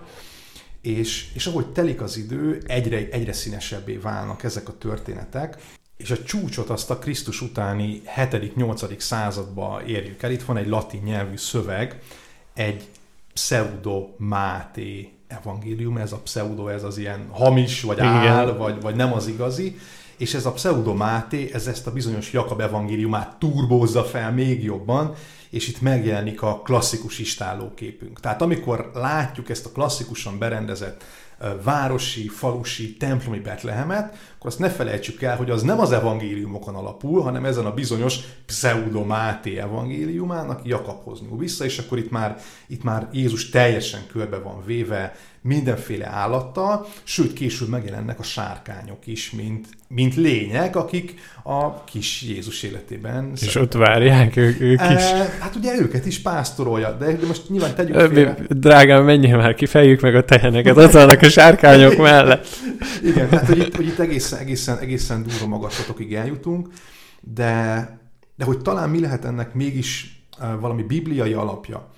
és, 0.81 1.31
és 1.33 1.45
ahogy 1.45 1.67
telik 1.67 2.01
az 2.01 2.17
idő, 2.17 2.61
egyre, 2.67 2.97
egyre 3.11 3.33
színesebbé 3.33 3.95
válnak 3.95 4.43
ezek 4.43 4.69
a 4.69 4.77
történetek, 4.77 5.57
és 5.97 6.11
a 6.11 6.23
csúcsot 6.23 6.69
azt 6.69 6.89
a 6.89 6.97
Krisztus 6.97 7.41
utáni 7.41 8.01
7.-8. 8.17 8.99
századba 8.99 9.81
érjük 9.87 10.23
el. 10.23 10.31
Itt 10.31 10.43
van 10.43 10.57
egy 10.57 10.67
latin 10.67 11.01
nyelvű 11.03 11.37
szöveg, 11.37 12.01
egy 12.53 12.87
pseudo 13.33 14.07
Máté 14.17 15.11
evangélium, 15.27 15.97
ez 15.97 16.11
a 16.11 16.17
pseudo, 16.17 16.67
ez 16.67 16.83
az 16.83 16.97
ilyen 16.97 17.27
hamis, 17.31 17.81
vagy 17.81 17.97
Igen. 17.97 18.07
áll, 18.07 18.57
vagy, 18.57 18.81
vagy 18.81 18.95
nem 18.95 19.13
az 19.13 19.27
igazi, 19.27 19.79
és 20.17 20.33
ez 20.33 20.45
a 20.45 20.51
pseudo 20.51 20.93
Máté, 20.93 21.49
ez 21.53 21.67
ezt 21.67 21.87
a 21.87 21.91
bizonyos 21.91 22.33
Jakab 22.33 22.61
evangéliumát 22.61 23.35
turbózza 23.39 24.03
fel 24.03 24.31
még 24.31 24.63
jobban, 24.63 25.13
és 25.49 25.67
itt 25.67 25.81
megjelenik 25.81 26.41
a 26.41 26.61
klasszikus 26.63 27.19
istálóképünk. 27.19 28.19
Tehát 28.19 28.41
amikor 28.41 28.91
látjuk 28.93 29.49
ezt 29.49 29.65
a 29.65 29.71
klasszikusan 29.71 30.37
berendezett 30.37 31.03
városi, 31.63 32.27
falusi, 32.27 32.97
templomi 32.97 33.39
Betlehemet, 33.39 34.03
akkor 34.35 34.51
azt 34.51 34.59
ne 34.59 34.69
felejtsük 34.69 35.21
el, 35.21 35.37
hogy 35.37 35.49
az 35.49 35.61
nem 35.61 35.79
az 35.79 35.91
evangéliumokon 35.91 36.75
alapul, 36.75 37.21
hanem 37.21 37.45
ezen 37.45 37.65
a 37.65 37.73
bizonyos 37.73 38.19
pseudo 38.45 39.03
Máté 39.03 39.57
evangéliumának 39.57 40.65
Jakabhoz 40.65 41.21
nyúl 41.21 41.37
vissza, 41.37 41.65
és 41.65 41.77
akkor 41.77 41.97
itt 41.97 42.11
már, 42.11 42.37
itt 42.67 42.83
már 42.83 43.07
Jézus 43.11 43.49
teljesen 43.49 44.01
körbe 44.11 44.37
van 44.37 44.65
véve 44.65 45.15
mindenféle 45.43 46.07
állattal, 46.07 46.87
sőt 47.03 47.33
később 47.33 47.69
megjelennek 47.69 48.19
a 48.19 48.23
sárkányok 48.23 49.07
is, 49.07 49.31
mint, 49.31 49.67
mint 49.87 50.15
lények, 50.15 50.75
akik 50.75 51.13
a 51.43 51.83
kis 51.83 52.21
Jézus 52.21 52.63
életében 52.63 53.31
És 53.33 53.39
szerepel. 53.39 53.61
ott 53.61 53.73
várják 53.73 54.35
ők, 54.35 54.61
ők 54.61 54.81
is. 54.81 54.87
E, 54.87 55.37
hát 55.39 55.55
ugye 55.55 55.79
őket 55.79 56.05
is 56.05 56.19
pásztorolja, 56.19 56.91
de, 56.91 57.05
de 57.05 57.27
most 57.27 57.49
nyilván 57.49 57.75
tegyük 57.75 57.99
félre. 57.99 58.37
Drágám, 58.49 59.03
menjél 59.03 59.37
már 59.37 59.53
ki, 59.53 59.65
fejjük 59.65 60.01
meg 60.01 60.15
a 60.15 60.25
teheneket, 60.25 60.77
ott 60.77 60.91
vannak 60.91 61.21
a 61.21 61.29
sárkányok 61.29 61.97
mellett. 61.97 62.47
Igen, 63.03 63.29
hát 63.29 63.47
hogy 63.47 63.57
itt, 63.57 63.75
hogy 63.75 63.87
itt 63.87 63.99
egészen, 63.99 64.39
egészen, 64.39 64.77
egészen 64.77 65.23
durva 65.23 65.47
magaslatokig 65.47 66.13
eljutunk, 66.13 66.67
de, 67.21 67.89
de 68.35 68.45
hogy 68.45 68.57
talán 68.57 68.89
mi 68.89 68.99
lehet 68.99 69.25
ennek 69.25 69.53
mégis 69.53 70.21
valami 70.59 70.83
bibliai 70.83 71.33
alapja. 71.33 71.91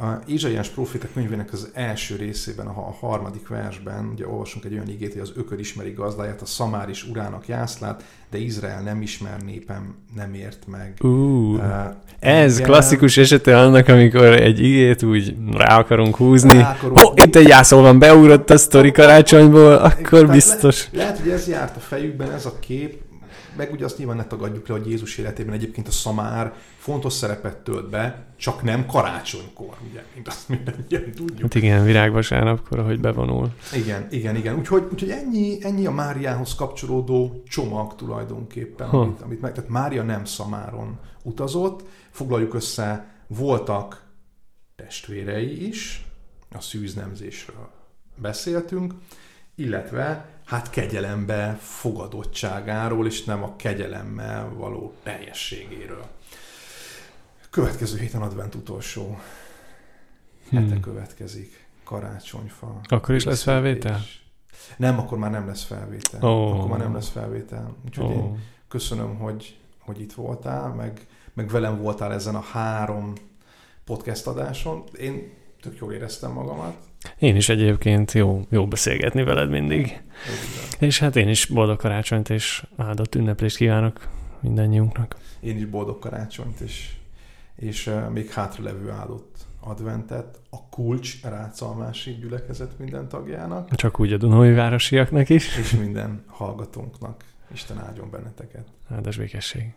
A 0.00 0.22
Ézsaiás 0.26 0.68
proféta 0.68 1.06
könyvének 1.14 1.52
az 1.52 1.70
első 1.72 2.16
részében, 2.16 2.66
a 2.66 2.96
harmadik 3.00 3.48
versben, 3.48 4.10
ugye 4.14 4.26
olvasunk 4.26 4.64
egy 4.64 4.72
olyan 4.72 4.88
igét, 4.88 5.12
hogy 5.12 5.22
az 5.22 5.32
ökör 5.36 5.58
ismeri 5.58 5.90
gazdáját, 5.90 6.40
a 6.40 6.46
szamár 6.46 6.88
is 6.88 7.04
urának 7.04 7.48
jászlát, 7.48 8.04
de 8.30 8.38
Izrael 8.38 8.82
nem 8.82 9.02
ismer 9.02 9.40
népem, 9.40 9.94
nem 10.16 10.34
ért 10.34 10.66
meg. 10.66 10.94
Uh, 11.00 11.52
uh, 11.52 11.62
ez 12.18 12.54
igen, 12.54 12.70
klasszikus 12.70 13.16
esete 13.16 13.58
annak, 13.58 13.88
amikor 13.88 14.24
egy 14.24 14.60
igét 14.60 15.02
úgy 15.02 15.36
rá 15.52 15.78
akarunk 15.78 16.16
húzni. 16.16 16.58
Rá 16.58 16.70
akarunk. 16.70 16.98
Oh, 16.98 17.12
itt 17.14 17.36
egy 17.36 17.48
jászol 17.48 17.82
van, 17.82 17.98
beugrott 17.98 18.50
a 18.50 18.58
sztori 18.58 18.90
karácsonyból, 18.92 19.72
akkor 19.72 20.28
biztos. 20.28 20.88
Le, 20.92 20.98
lehet, 20.98 21.18
hogy 21.18 21.30
ez 21.30 21.48
járt 21.48 21.76
a 21.76 21.80
fejükben, 21.80 22.32
ez 22.32 22.46
a 22.46 22.58
kép, 22.58 23.09
meg 23.60 23.72
ugye 23.72 23.84
azt 23.84 23.98
nyilván 23.98 24.16
ne 24.16 24.26
tagadjuk 24.26 24.68
le, 24.68 24.74
hogy 24.74 24.90
Jézus 24.90 25.18
életében 25.18 25.54
egyébként 25.54 25.88
a 25.88 25.90
szamár 25.90 26.54
fontos 26.76 27.12
szerepet 27.12 27.56
tölt 27.56 27.90
be, 27.90 28.26
csak 28.36 28.62
nem 28.62 28.86
karácsonykor, 28.86 29.76
ugye, 29.90 30.04
mint 30.14 30.28
azt 30.28 30.48
mindannyian 30.48 31.12
tudjuk. 31.14 31.40
Hát 31.40 31.54
igen, 31.54 31.84
virágvasárnapkor, 31.84 32.78
ahogy 32.78 33.00
bevonul. 33.00 33.50
Igen, 33.74 34.06
igen, 34.10 34.36
igen. 34.36 34.58
Úgyhogy, 34.58 34.88
úgyhogy 34.92 35.10
ennyi, 35.10 35.58
ennyi 35.64 35.86
a 35.86 35.90
Máriához 35.90 36.54
kapcsolódó 36.54 37.42
csomag 37.48 37.94
tulajdonképpen, 37.94 38.88
ha. 38.88 39.00
amit, 39.00 39.20
amit 39.20 39.40
meg, 39.40 39.52
tehát 39.52 39.70
Mária 39.70 40.02
nem 40.02 40.24
szamáron 40.24 40.98
utazott, 41.22 41.82
foglaljuk 42.10 42.54
össze, 42.54 43.14
voltak 43.26 44.04
testvérei 44.76 45.66
is, 45.66 46.04
a 46.50 46.60
szűznemzésről 46.60 47.70
beszéltünk, 48.16 48.94
illetve 49.54 50.39
hát 50.50 50.70
kegyelembe 50.70 51.58
fogadottságáról, 51.60 53.06
és 53.06 53.24
nem 53.24 53.42
a 53.42 53.56
kegyelemmel 53.56 54.52
való 54.54 54.94
teljességéről. 55.02 56.06
Következő 57.50 57.98
héten 57.98 58.22
advent 58.22 58.54
utolsó 58.54 59.18
hmm. 60.48 60.62
hete 60.62 60.80
következik. 60.80 61.66
Karácsonyfa. 61.84 62.80
Akkor 62.88 63.14
is 63.14 63.24
lesz 63.24 63.42
felvétel? 63.42 64.00
Nem, 64.76 64.98
akkor 64.98 65.18
már 65.18 65.30
nem 65.30 65.46
lesz 65.46 65.62
felvétel. 65.64 66.22
Oh. 66.22 66.56
Akkor 66.56 66.68
már 66.70 66.78
nem 66.78 66.94
lesz 66.94 67.08
felvétel. 67.08 67.76
Úgyhogy 67.86 68.04
oh. 68.04 68.12
én 68.12 68.44
köszönöm, 68.68 69.18
hogy, 69.18 69.58
hogy 69.78 70.00
itt 70.00 70.12
voltál, 70.12 70.68
meg, 70.68 71.06
meg 71.32 71.48
velem 71.48 71.78
voltál 71.82 72.12
ezen 72.12 72.34
a 72.34 72.40
három 72.40 73.12
podcast 73.84 74.26
adáson. 74.26 74.84
Én 74.98 75.32
tök 75.60 75.78
jól 75.80 75.92
éreztem 75.92 76.32
magamat. 76.32 76.76
Én 77.18 77.36
is 77.36 77.48
egyébként 77.48 78.12
jó, 78.12 78.46
jó 78.48 78.68
beszélgetni 78.68 79.22
veled 79.22 79.50
mindig. 79.50 79.80
Igen. 79.80 80.00
És 80.78 80.98
hát 80.98 81.16
én 81.16 81.28
is 81.28 81.46
boldog 81.46 81.78
karácsonyt 81.78 82.30
és 82.30 82.66
áldott 82.76 83.14
ünneplést 83.14 83.56
kívánok 83.56 84.08
mindannyiunknak. 84.40 85.16
Én 85.40 85.56
is 85.56 85.64
boldog 85.64 85.98
karácsonyt, 85.98 86.60
és, 86.60 86.92
és 87.56 87.86
uh, 87.86 88.10
még 88.10 88.30
hátralevő 88.30 88.90
áldott 88.90 89.36
adventet 89.60 90.40
a 90.50 90.68
kulcs 90.68 91.22
rácalmási 91.22 92.10
gyülekezet 92.10 92.78
minden 92.78 93.08
tagjának. 93.08 93.74
Csak 93.74 94.00
úgy 94.00 94.12
a 94.12 94.16
Dunói 94.16 94.52
városiaknak 94.52 95.28
is. 95.28 95.56
És 95.56 95.70
minden 95.70 96.24
hallgatónknak. 96.26 97.24
Isten 97.52 97.78
áldjon 97.78 98.10
benneteket. 98.10 98.66
Áldás 98.88 99.16
békesség. 99.16 99.72